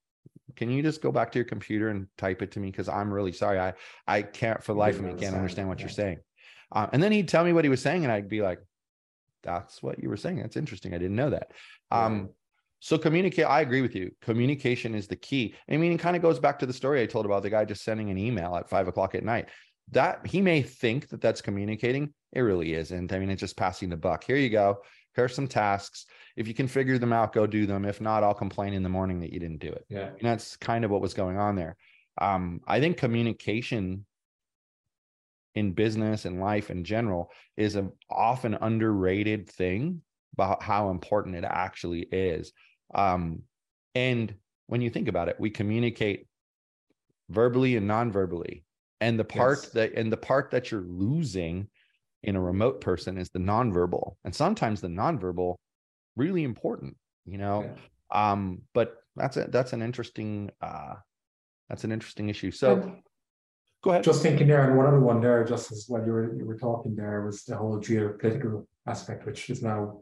Can 0.57 0.71
you 0.71 0.83
just 0.83 1.03
go 1.03 1.13
back 1.13 1.33
to 1.33 1.39
your 1.39 1.47
computer 1.47 1.89
and 1.89 2.07
type 2.17 2.43
it 2.43 2.53
to 2.53 2.61
me? 2.61 2.71
Because 2.71 2.89
I'm 2.89 3.13
really 3.13 3.33
sorry. 3.33 3.59
I 3.59 3.75
I 4.07 4.23
can't 4.23 4.63
for 4.63 4.73
the 4.73 4.79
life 4.79 4.97
of 4.97 5.05
me 5.05 5.15
can't 5.15 5.35
understand 5.35 5.69
what 5.69 5.79
yeah. 5.79 5.85
you're 5.85 5.91
saying. 5.91 6.19
Uh, 6.71 6.87
and 6.93 7.03
then 7.03 7.13
he'd 7.13 7.29
tell 7.29 7.45
me 7.45 7.53
what 7.53 7.65
he 7.65 7.71
was 7.71 7.81
saying, 7.81 8.05
and 8.05 8.13
I'd 8.13 8.29
be 8.29 8.43
like, 8.43 8.61
That's 9.43 9.83
what 9.83 10.03
you 10.03 10.09
were 10.09 10.17
saying. 10.17 10.39
That's 10.39 10.57
interesting. 10.57 10.95
I 10.95 10.99
didn't 10.99 11.17
know 11.17 11.31
that. 11.31 11.53
Um, 11.91 12.31
so 12.81 12.97
communicate. 12.97 13.45
I 13.45 13.61
agree 13.61 13.83
with 13.83 13.97
you. 13.97 14.13
Communication 14.21 14.95
is 14.95 15.09
the 15.09 15.17
key. 15.17 15.55
I 15.69 15.77
mean, 15.77 15.93
it 15.93 15.99
kind 15.99 16.15
of 16.15 16.23
goes 16.23 16.39
back 16.39 16.61
to 16.61 16.67
the 16.67 16.73
story 16.73 17.03
I 17.03 17.07
told 17.07 17.27
about 17.27 17.43
the 17.43 17.51
guy 17.51 17.65
just 17.65 17.83
sending 17.83 18.11
an 18.11 18.19
email 18.19 18.55
at 18.55 18.69
five 18.69 18.87
o'clock 18.87 19.15
at 19.15 19.25
night 19.25 19.49
that 19.93 20.27
he 20.27 20.41
may 20.41 20.63
think 20.63 21.09
that 21.09 21.21
that's 21.21 21.41
communicating. 21.41 22.13
It 22.33 22.41
really 22.41 22.75
isn't. 22.75 23.13
I 23.13 23.19
mean, 23.19 23.31
it's 23.31 23.41
just 23.41 23.57
passing 23.57 23.89
the 23.89 23.97
buck. 23.97 24.25
Here 24.25 24.37
you 24.37 24.51
go. 24.51 24.83
Here's 25.19 25.35
some 25.35 25.49
tasks. 25.49 26.07
If 26.37 26.47
you 26.47 26.55
can 26.55 26.69
figure 26.69 26.97
them 26.97 27.13
out, 27.13 27.33
go 27.33 27.45
do 27.45 27.67
them. 27.67 27.85
If 27.85 28.01
not, 28.01 28.23
I'll 28.23 28.35
complain 28.35 28.73
in 28.73 28.85
the 28.85 28.89
morning 28.89 29.19
that 29.19 29.33
you 29.33 29.41
didn't 29.41 29.59
do 29.59 29.67
it. 29.67 29.85
Yeah. 29.89 30.11
And 30.11 30.21
that's 30.23 30.57
kind 30.57 30.85
of 30.85 30.93
what 30.93 31.01
was 31.01 31.13
going 31.13 31.37
on 31.37 31.57
there. 31.57 31.77
Um, 32.19 32.61
I 32.69 32.79
think 32.79 32.99
communication 32.99 34.07
in 35.57 35.73
business 35.73 36.25
and 36.25 36.41
life 36.41 36.71
in 36.71 36.85
general 36.85 37.33
is 37.57 37.75
an 37.75 37.91
often 38.09 38.55
underrated 38.61 39.51
thing 39.51 40.03
about 40.35 40.63
how 40.63 40.91
important 40.91 41.35
it 41.35 41.45
actually 41.45 42.03
is. 42.13 42.53
Um, 42.95 43.43
and 43.97 44.33
when 44.69 44.83
you 44.83 44.91
think 44.91 45.09
about 45.09 45.29
it, 45.29 45.35
we 45.41 45.51
communicate 45.51 46.29
verbally 47.29 47.75
and 47.75 47.89
non-verbally 47.89 48.65
and 49.01 49.19
the 49.19 49.25
part 49.25 49.59
yes. 49.63 49.73
that 49.73 49.95
and 49.95 50.13
the 50.13 50.17
part 50.17 50.53
that 50.53 50.71
you're 50.71 50.87
losing 50.89 51.67
in 52.23 52.37
a 52.37 52.41
remote 52.41 52.81
person 52.81 53.19
is 53.19 53.31
the 53.31 53.39
nonverbal 53.39 54.15
and 54.25 54.35
sometimes 54.35 54.81
the 54.81 54.89
nonverbal 54.89 55.57
really 56.17 56.45
important 56.45 56.97
you 57.25 57.39
know? 57.39 57.63
Yeah. 58.13 58.33
um 58.33 58.63
but 58.75 58.97
that's 59.17 59.37
a 59.37 59.45
that's 59.45 59.73
an 59.73 59.83
interesting 59.83 60.51
uh 60.61 60.95
that's 61.69 61.85
an 61.85 61.93
interesting 61.93 62.31
issue. 62.31 62.51
So 62.51 62.77
and 62.77 63.03
go 63.83 63.91
ahead. 63.91 64.05
just 64.05 64.23
thinking 64.23 64.49
there 64.49 64.67
and 64.67 64.77
one 64.77 64.87
other 64.87 65.01
one 65.01 65.21
there 65.21 65.45
just 65.45 65.71
as 65.71 65.85
while 65.89 66.05
you 66.05 66.13
were 66.13 66.35
you 66.35 66.45
were 66.45 66.57
talking 66.57 66.97
there 66.97 67.25
was 67.25 67.45
the 67.45 67.57
whole 67.57 67.79
geopolitical 67.79 68.67
aspect 68.87 69.27
which 69.27 69.51
is 69.51 69.63
now 69.63 70.01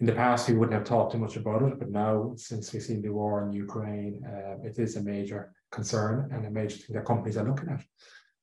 in 0.00 0.06
the 0.06 0.12
past 0.12 0.48
we 0.48 0.54
wouldn't 0.56 0.74
have 0.74 0.84
talked 0.84 1.12
too 1.12 1.18
much 1.18 1.36
about 1.36 1.62
it 1.62 1.78
but 1.78 1.90
now 1.90 2.32
since 2.36 2.72
we've 2.72 2.82
seen 2.82 3.00
the 3.00 3.08
war 3.08 3.44
in 3.44 3.52
ukraine 3.52 4.20
uh, 4.26 4.56
it 4.66 4.78
is 4.78 4.96
a 4.96 5.02
major 5.02 5.52
concern 5.70 6.28
and 6.32 6.44
a 6.46 6.50
major 6.50 6.76
thing 6.76 6.94
that 6.96 7.04
companies 7.04 7.36
are 7.36 7.48
looking 7.48 7.68
at. 7.68 7.82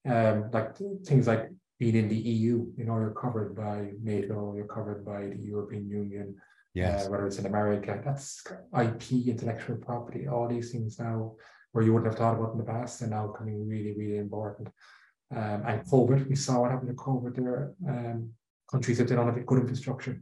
Um, 0.05 0.49
like 0.51 0.75
things 1.05 1.27
like 1.27 1.49
being 1.83 1.95
in 1.97 2.07
the 2.07 2.23
EU, 2.35 2.65
you 2.77 2.85
know, 2.85 2.97
you're 2.97 3.19
covered 3.25 3.51
by 3.55 3.77
NATO, 4.01 4.53
you're 4.55 4.73
covered 4.77 5.05
by 5.05 5.21
the 5.39 5.47
European 5.53 5.89
Union, 5.89 6.35
yes. 6.73 7.05
Uh, 7.05 7.09
whether 7.09 7.27
it's 7.27 7.39
in 7.39 7.45
America, 7.45 7.91
that's 8.05 8.41
IP, 8.83 9.27
intellectual 9.27 9.75
property, 9.75 10.21
all 10.27 10.47
these 10.47 10.71
things 10.71 10.97
now 10.97 11.33
where 11.73 11.83
you 11.83 11.91
wouldn't 11.91 12.09
have 12.11 12.19
thought 12.19 12.37
about 12.37 12.53
in 12.53 12.59
the 12.59 12.71
past 12.75 13.01
are 13.01 13.07
now 13.07 13.27
coming 13.37 13.67
really, 13.67 13.93
really 14.01 14.19
important. 14.27 14.69
Um, 15.35 15.59
and 15.67 15.85
COVID, 15.91 16.29
we 16.29 16.35
saw 16.35 16.61
what 16.61 16.71
happened 16.71 16.91
to 16.95 17.03
COVID 17.09 17.35
there. 17.35 17.73
Um, 17.93 18.29
countries 18.71 18.97
that 18.99 19.07
did 19.09 19.17
not 19.17 19.25
have 19.25 19.45
good 19.45 19.59
infrastructure. 19.59 20.21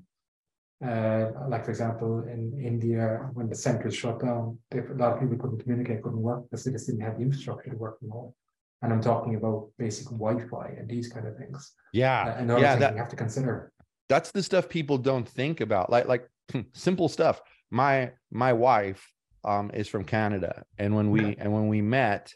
Uh, 0.84 1.26
like, 1.48 1.64
for 1.66 1.72
example, 1.76 2.24
in 2.34 2.42
India, 2.72 3.30
when 3.36 3.50
the 3.50 3.56
centers 3.56 3.96
shut 3.96 4.20
down, 4.20 4.58
a 4.74 4.96
lot 4.96 5.14
of 5.14 5.20
people 5.20 5.38
couldn't 5.38 5.62
communicate, 5.62 6.02
couldn't 6.02 6.28
work 6.30 6.42
because 6.44 6.64
they 6.64 6.72
just 6.72 6.88
didn't 6.88 7.02
have 7.08 7.18
the 7.18 7.24
infrastructure 7.24 7.70
to 7.70 7.78
work 7.78 8.00
from 8.00 8.10
home 8.10 8.34
and 8.82 8.92
I'm 8.92 9.02
talking 9.02 9.36
about 9.36 9.70
basic 9.78 10.08
Wi-Fi 10.08 10.76
and 10.78 10.90
these 10.90 11.08
kind 11.08 11.28
of 11.28 11.38
things. 11.38 11.74
Yeah, 11.94 12.38
and 12.38 12.50
yeah, 12.50 12.76
that, 12.76 12.94
you 12.94 13.00
have 13.00 13.10
to 13.10 13.16
consider. 13.16 13.72
That's 14.10 14.32
the 14.32 14.44
stuff 14.44 14.68
people 14.68 14.98
don't 14.98 15.28
think 15.28 15.62
about, 15.62 15.90
like 15.90 16.08
like 16.08 16.28
simple 16.74 17.08
stuff. 17.08 17.42
My 17.70 18.12
my 18.32 18.54
wife 18.54 19.12
um, 19.44 19.72
is 19.74 19.88
from 19.88 20.04
Canada, 20.04 20.64
and 20.78 20.96
when 20.96 21.12
we 21.12 21.36
and 21.38 21.54
when 21.54 21.68
we 21.68 21.82
met, 21.82 22.34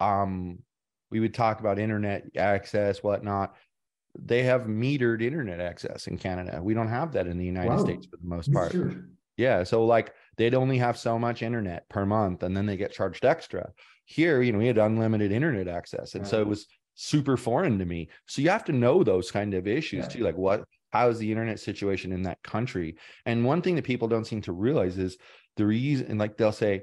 um, 0.00 0.58
we 1.10 1.20
would 1.20 1.34
talk 1.34 1.60
about 1.60 1.78
internet 1.78 2.24
access, 2.36 3.02
whatnot. 3.02 3.54
They 4.18 4.44
have 4.44 4.62
metered 4.62 5.22
internet 5.22 5.60
access 5.60 6.06
in 6.06 6.16
Canada. 6.16 6.60
We 6.62 6.72
don't 6.72 6.88
have 6.88 7.12
that 7.12 7.26
in 7.26 7.36
the 7.36 7.44
United 7.44 7.70
wow. 7.70 7.84
States 7.84 8.06
for 8.06 8.16
the 8.16 8.26
most 8.26 8.52
part. 8.52 8.74
Yeah, 9.36 9.62
so 9.62 9.84
like 9.84 10.14
they'd 10.36 10.54
only 10.54 10.78
have 10.78 10.98
so 10.98 11.18
much 11.18 11.42
internet 11.42 11.88
per 11.88 12.06
month, 12.06 12.42
and 12.42 12.56
then 12.56 12.66
they 12.66 12.76
get 12.76 12.92
charged 12.92 13.24
extra. 13.24 13.70
Here, 14.04 14.42
you 14.42 14.52
know, 14.52 14.58
we 14.58 14.66
had 14.68 14.78
unlimited 14.78 15.32
internet 15.32 15.68
access. 15.68 16.14
And 16.14 16.26
so 16.26 16.40
it 16.40 16.46
was 16.46 16.66
super 16.94 17.36
foreign 17.36 17.78
to 17.78 17.84
me. 17.84 18.08
So 18.26 18.40
you 18.40 18.50
have 18.50 18.64
to 18.66 18.72
know 18.72 19.02
those 19.02 19.30
kind 19.30 19.52
of 19.54 19.66
issues 19.66 20.04
yeah. 20.04 20.08
too. 20.08 20.22
Like 20.22 20.36
what, 20.36 20.64
how 20.90 21.08
is 21.08 21.18
the 21.18 21.30
internet 21.30 21.58
situation 21.58 22.12
in 22.12 22.22
that 22.22 22.42
country? 22.42 22.96
And 23.24 23.44
one 23.44 23.62
thing 23.62 23.74
that 23.76 23.84
people 23.84 24.08
don't 24.08 24.26
seem 24.26 24.42
to 24.42 24.52
realize 24.52 24.96
is 24.96 25.18
the 25.56 25.66
reason, 25.66 26.18
like 26.18 26.36
they'll 26.36 26.52
say, 26.52 26.82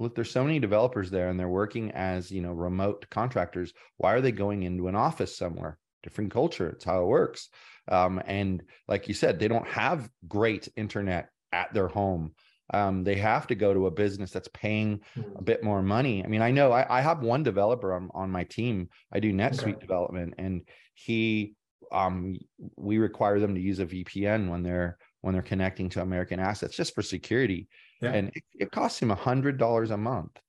look, 0.00 0.14
there's 0.14 0.30
so 0.30 0.42
many 0.42 0.58
developers 0.58 1.10
there 1.10 1.28
and 1.28 1.38
they're 1.38 1.48
working 1.48 1.92
as, 1.92 2.30
you 2.30 2.42
know, 2.42 2.52
remote 2.52 3.06
contractors. 3.10 3.72
Why 3.96 4.14
are 4.14 4.20
they 4.20 4.32
going 4.32 4.64
into 4.64 4.88
an 4.88 4.96
office 4.96 5.36
somewhere? 5.36 5.78
Different 6.02 6.32
culture. 6.32 6.70
It's 6.70 6.84
how 6.84 7.02
it 7.02 7.06
works. 7.06 7.48
Um, 7.86 8.20
and 8.26 8.62
like 8.88 9.06
you 9.06 9.14
said, 9.14 9.38
they 9.38 9.48
don't 9.48 9.68
have 9.68 10.10
great 10.26 10.68
internet 10.76 11.28
at 11.52 11.72
their 11.72 11.88
home 11.88 12.34
um, 12.72 13.04
they 13.04 13.16
have 13.16 13.46
to 13.48 13.54
go 13.54 13.74
to 13.74 13.86
a 13.86 13.90
business 13.90 14.30
that's 14.30 14.48
paying 14.48 15.02
a 15.36 15.42
Mm. 15.42 15.44
bit 15.44 15.62
more 15.62 15.82
money. 15.82 16.24
I 16.24 16.28
mean, 16.28 16.42
I 16.42 16.50
know 16.50 16.72
I, 16.72 16.98
I 16.98 17.00
have 17.00 17.22
one 17.22 17.42
developer 17.42 17.92
on, 17.94 18.10
on 18.14 18.30
my 18.30 18.44
team. 18.44 18.88
I 19.12 19.20
do 19.20 19.32
NetSuite 19.32 19.78
Okay. 19.78 19.80
development, 19.80 20.34
and 20.38 20.68
he 20.94 21.56
um 21.92 22.36
we 22.76 22.98
require 22.98 23.38
them 23.40 23.54
to 23.54 23.60
use 23.60 23.78
a 23.78 23.84
VPN 23.86 24.48
when 24.48 24.62
they're 24.62 24.98
when 25.20 25.34
they're 25.34 25.42
connecting 25.42 25.88
to 25.90 26.02
American 26.02 26.40
assets 26.40 26.76
just 26.76 26.94
for 26.94 27.02
security. 27.02 27.68
Yeah. 28.00 28.14
And 28.14 28.30
it, 28.34 28.44
it 28.54 28.70
costs 28.72 29.00
him 29.00 29.10
a 29.10 29.14
hundred 29.16 29.58
dollars 29.58 29.90
a 29.90 29.96
month 29.96 30.40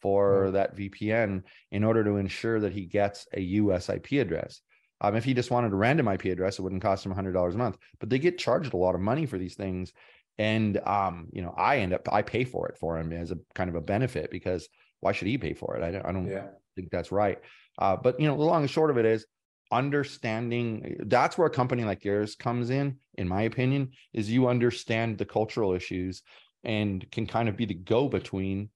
for 0.00 0.50
Wow. 0.50 0.52
that 0.52 0.76
VPN 0.76 1.44
in 1.70 1.84
order 1.84 2.02
to 2.04 2.16
ensure 2.16 2.60
that 2.60 2.72
he 2.72 2.86
gets 2.86 3.26
a 3.34 3.40
US 3.40 3.88
IP 3.88 4.18
address. 4.20 4.62
Um, 5.02 5.16
if 5.16 5.24
he 5.24 5.34
just 5.34 5.50
wanted 5.50 5.72
a 5.72 5.76
random 5.76 6.08
IP 6.08 6.26
address, 6.26 6.58
it 6.58 6.62
wouldn't 6.62 6.82
cost 6.82 7.04
him 7.04 7.12
hundred 7.12 7.32
dollars 7.32 7.54
a 7.54 7.58
month. 7.58 7.78
But 7.98 8.10
they 8.10 8.18
get 8.18 8.38
charged 8.38 8.72
a 8.74 8.76
lot 8.78 8.94
of 8.94 9.00
money 9.00 9.26
for 9.26 9.38
these 9.38 9.54
things, 9.56 9.92
and 10.38 10.78
um, 10.86 11.28
you 11.32 11.42
know, 11.42 11.54
I 11.56 11.78
end 11.78 11.92
up 11.92 12.08
I 12.12 12.22
pay 12.22 12.44
for 12.44 12.68
it 12.68 12.78
for 12.78 12.98
him 12.98 13.12
as 13.12 13.30
a 13.30 13.38
kind 13.54 13.68
of 13.70 13.76
a 13.76 13.80
benefit 13.80 14.30
because 14.30 14.68
why 15.00 15.12
should 15.12 15.28
he 15.28 15.38
pay 15.38 15.54
for 15.54 15.76
it? 15.76 15.82
I 15.82 15.90
don't 15.90 16.06
I 16.06 16.12
don't 16.12 16.28
Yeah. 16.28 16.46
think 16.76 16.90
that's 16.90 17.12
right. 17.12 17.38
Uh, 17.78 17.96
but 17.96 18.20
you 18.20 18.26
know, 18.28 18.36
the 18.36 18.44
long 18.44 18.62
and 18.62 18.70
short 18.70 18.90
of 18.90 18.98
it 18.98 19.06
is 19.06 19.26
understanding 19.72 20.96
that's 21.06 21.38
where 21.38 21.46
a 21.46 21.50
company 21.50 21.84
like 21.84 22.04
yours 22.04 22.34
comes 22.34 22.70
in, 22.70 22.98
in 23.14 23.28
my 23.28 23.42
opinion, 23.42 23.90
is 24.12 24.30
you 24.30 24.48
understand 24.48 25.18
the 25.18 25.24
cultural 25.24 25.72
issues 25.74 26.22
and 26.64 27.08
can 27.10 27.26
kind 27.26 27.48
of 27.48 27.56
be 27.56 27.64
the 27.64 27.74
go-between 27.74 28.70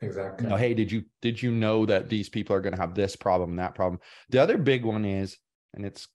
Exactly. 0.00 0.44
you 0.44 0.50
know, 0.50 0.56
hey, 0.56 0.74
did 0.74 0.92
you 0.92 1.04
did 1.20 1.42
you 1.42 1.50
know 1.50 1.84
that 1.86 2.08
these 2.08 2.28
people 2.28 2.54
are 2.54 2.60
going 2.60 2.74
to 2.74 2.80
have 2.80 2.94
this 2.94 3.16
problem, 3.16 3.56
that 3.56 3.74
problem? 3.74 4.00
The 4.30 4.40
other 4.40 4.56
big 4.56 4.84
one 4.84 5.04
is, 5.04 5.36
and 5.74 5.84
it's 5.84 6.06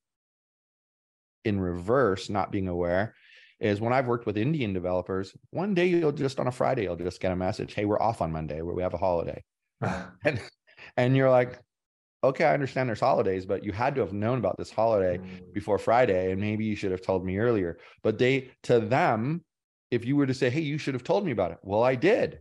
in 1.44 1.60
reverse, 1.60 2.30
not 2.30 2.52
being 2.52 2.70
aware, 2.70 3.16
is 3.64 3.80
when 3.80 3.94
I've 3.94 4.08
worked 4.08 4.26
with 4.26 4.38
Indian 4.38 4.74
developers, 4.74 5.34
one 5.52 5.74
day 5.74 5.88
you'll 5.88 6.12
just 6.12 6.40
on 6.40 6.48
a 6.48 6.52
Friday, 6.52 6.84
you'll 6.84 6.98
just 6.98 7.22
get 7.22 7.32
a 7.32 7.36
message, 7.36 7.74
hey, 7.74 7.86
we're 7.86 8.02
off 8.02 8.22
on 8.22 8.32
Monday, 8.32 8.62
where 8.62 8.76
we 8.76 8.84
have 8.84 8.94
a 8.94 8.98
holiday. 8.98 9.42
And 10.26 10.40
and 10.98 11.16
you're 11.16 11.30
like, 11.30 11.60
okay, 12.24 12.44
I 12.44 12.54
understand 12.54 12.90
there's 12.90 13.00
holidays, 13.00 13.46
but 13.46 13.64
you 13.64 13.72
had 13.72 13.96
to 13.96 14.02
have 14.02 14.12
known 14.14 14.38
about 14.38 14.58
this 14.58 14.70
holiday 14.70 15.18
Mm. 15.18 15.54
before 15.54 15.78
Friday, 15.78 16.32
and 16.32 16.42
maybe 16.42 16.66
you 16.66 16.76
should 16.76 16.92
have 16.92 17.02
told 17.02 17.26
me 17.26 17.38
earlier. 17.38 17.78
But 18.04 18.18
they, 18.20 18.52
to 18.64 18.80
them, 18.80 19.44
if 19.92 20.06
you 20.06 20.16
were 20.18 20.26
to 20.28 20.34
say, 20.34 20.50
"Hey, 20.50 20.62
you 20.62 20.78
should 20.78 20.94
have 20.94 21.04
told 21.04 21.26
me 21.26 21.32
about 21.32 21.52
it," 21.52 21.60
well, 21.64 21.84
I 21.84 21.96
did 21.96 22.40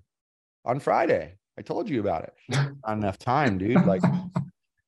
on 0.65 0.81
Friday. 0.81 1.37
I 1.59 1.63
told 1.63 1.89
you 1.89 2.01
about 2.01 2.25
it. 2.25 2.35
Not 2.85 2.97
enough 2.99 3.19
time, 3.19 3.59
dude. 3.59 3.87
Like 3.87 4.03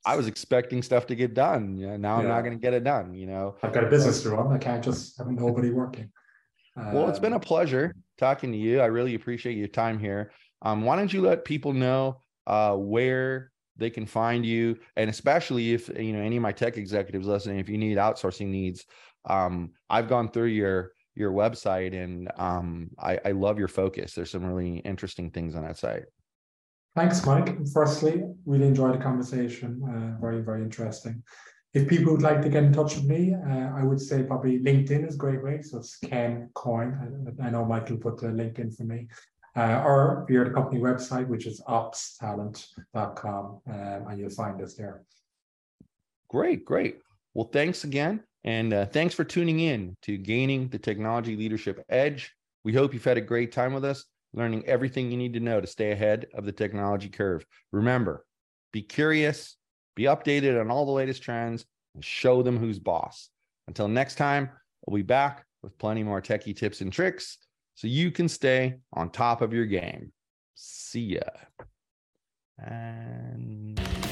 I 0.04 0.16
was 0.16 0.26
expecting 0.26 0.82
stuff 0.82 1.06
to 1.06 1.14
get 1.14 1.32
done. 1.34 1.76
Yeah, 1.78 1.96
now 1.96 2.16
I'm 2.16 2.28
not 2.28 2.42
going 2.42 2.52
to 2.58 2.60
get 2.60 2.74
it 2.74 2.84
done. 2.84 3.14
You 3.14 3.26
know. 3.26 3.56
I've 3.62 3.72
got 3.72 3.84
a 3.84 3.88
business 3.88 4.22
to 4.22 4.30
run. 4.30 4.52
I 4.52 4.58
can't 4.58 4.82
just 4.84 5.16
have 5.18 5.28
nobody 5.28 5.70
working. 5.70 6.10
Well, 6.76 7.08
it's 7.08 7.18
been 7.18 7.32
a 7.32 7.36
Um, 7.36 7.40
pleasure 7.40 7.94
talking 8.18 8.52
to 8.52 8.58
you. 8.58 8.80
I 8.80 8.86
really 8.86 9.14
appreciate 9.14 9.56
your 9.56 9.68
time 9.68 9.98
here. 9.98 10.32
Um, 10.62 10.82
why 10.82 10.96
don't 10.96 11.12
you 11.12 11.22
let 11.22 11.44
people 11.44 11.72
know 11.72 12.18
uh, 12.46 12.74
where 12.74 13.52
they 13.76 13.90
can 13.90 14.06
find 14.06 14.44
you, 14.44 14.78
and 14.96 15.10
especially 15.10 15.72
if 15.72 15.88
you 15.88 16.12
know 16.12 16.20
any 16.20 16.36
of 16.36 16.42
my 16.42 16.52
tech 16.52 16.76
executives 16.76 17.26
listening, 17.26 17.58
if 17.58 17.68
you 17.68 17.78
need 17.78 17.96
outsourcing 17.96 18.48
needs, 18.48 18.84
um, 19.24 19.72
I've 19.88 20.08
gone 20.08 20.30
through 20.30 20.48
your 20.48 20.92
your 21.16 21.30
website 21.32 21.94
and 21.94 22.28
um, 22.38 22.90
I, 22.98 23.20
I 23.24 23.30
love 23.30 23.56
your 23.56 23.68
focus. 23.68 24.14
There's 24.14 24.32
some 24.32 24.44
really 24.44 24.78
interesting 24.78 25.30
things 25.30 25.54
on 25.54 25.62
that 25.62 25.78
site. 25.78 26.04
Thanks, 26.96 27.24
Mike. 27.24 27.56
Firstly, 27.72 28.22
really 28.46 28.66
enjoyed 28.66 28.94
the 28.94 29.02
conversation. 29.02 29.80
Uh, 29.88 30.20
very, 30.20 30.42
very 30.42 30.62
interesting. 30.62 31.22
If 31.74 31.88
people 31.88 32.12
would 32.12 32.22
like 32.22 32.40
to 32.42 32.48
get 32.48 32.62
in 32.62 32.72
touch 32.72 32.94
with 32.94 33.04
me, 33.04 33.34
uh, 33.34 33.70
I 33.74 33.82
would 33.82 34.00
say 34.00 34.22
probably 34.22 34.60
LinkedIn 34.60 35.06
is 35.08 35.16
a 35.16 35.18
great 35.18 35.42
way. 35.42 35.60
So 35.60 35.78
it's 35.78 35.96
Ken 35.96 36.48
Coyne. 36.54 37.36
I, 37.40 37.46
I 37.46 37.50
know 37.50 37.64
Michael 37.64 37.96
put 37.96 38.20
the 38.20 38.28
link 38.28 38.60
in 38.60 38.70
for 38.70 38.84
me. 38.84 39.08
Uh, 39.56 39.82
or 39.84 40.24
via 40.26 40.44
the 40.44 40.50
company 40.50 40.80
website, 40.80 41.28
which 41.28 41.46
is 41.46 41.60
opstalent.com, 41.68 43.60
um, 43.68 44.06
and 44.08 44.18
you'll 44.18 44.28
find 44.30 44.60
us 44.60 44.74
there. 44.74 45.04
Great, 46.28 46.64
great. 46.64 46.98
Well, 47.34 47.48
thanks 47.52 47.84
again. 47.84 48.24
And 48.42 48.72
uh, 48.72 48.86
thanks 48.86 49.14
for 49.14 49.22
tuning 49.22 49.60
in 49.60 49.96
to 50.02 50.16
Gaining 50.16 50.68
the 50.68 50.78
Technology 50.78 51.36
Leadership 51.36 51.84
Edge. 51.88 52.34
We 52.64 52.72
hope 52.72 52.92
you've 52.92 53.04
had 53.04 53.16
a 53.16 53.20
great 53.20 53.52
time 53.52 53.72
with 53.72 53.84
us, 53.84 54.04
learning 54.32 54.64
everything 54.66 55.10
you 55.10 55.16
need 55.16 55.34
to 55.34 55.40
know 55.40 55.60
to 55.60 55.66
stay 55.68 55.92
ahead 55.92 56.26
of 56.34 56.44
the 56.44 56.52
technology 56.52 57.08
curve. 57.08 57.46
Remember, 57.70 58.26
be 58.72 58.82
curious, 58.82 59.56
be 59.94 60.04
updated 60.04 60.60
on 60.60 60.70
all 60.70 60.86
the 60.86 60.92
latest 60.92 61.22
trends, 61.22 61.64
and 61.94 62.04
show 62.04 62.42
them 62.42 62.56
who's 62.56 62.78
boss. 62.78 63.30
Until 63.68 63.88
next 63.88 64.16
time, 64.16 64.50
we'll 64.86 64.96
be 64.96 65.02
back 65.02 65.44
with 65.62 65.78
plenty 65.78 66.02
more 66.02 66.20
techie 66.20 66.56
tips 66.56 66.80
and 66.80 66.92
tricks 66.92 67.38
so 67.74 67.86
you 67.86 68.10
can 68.10 68.28
stay 68.28 68.76
on 68.92 69.10
top 69.10 69.40
of 69.42 69.52
your 69.52 69.66
game. 69.66 70.12
See 70.54 71.18
ya. 71.18 71.20
And. 72.58 74.03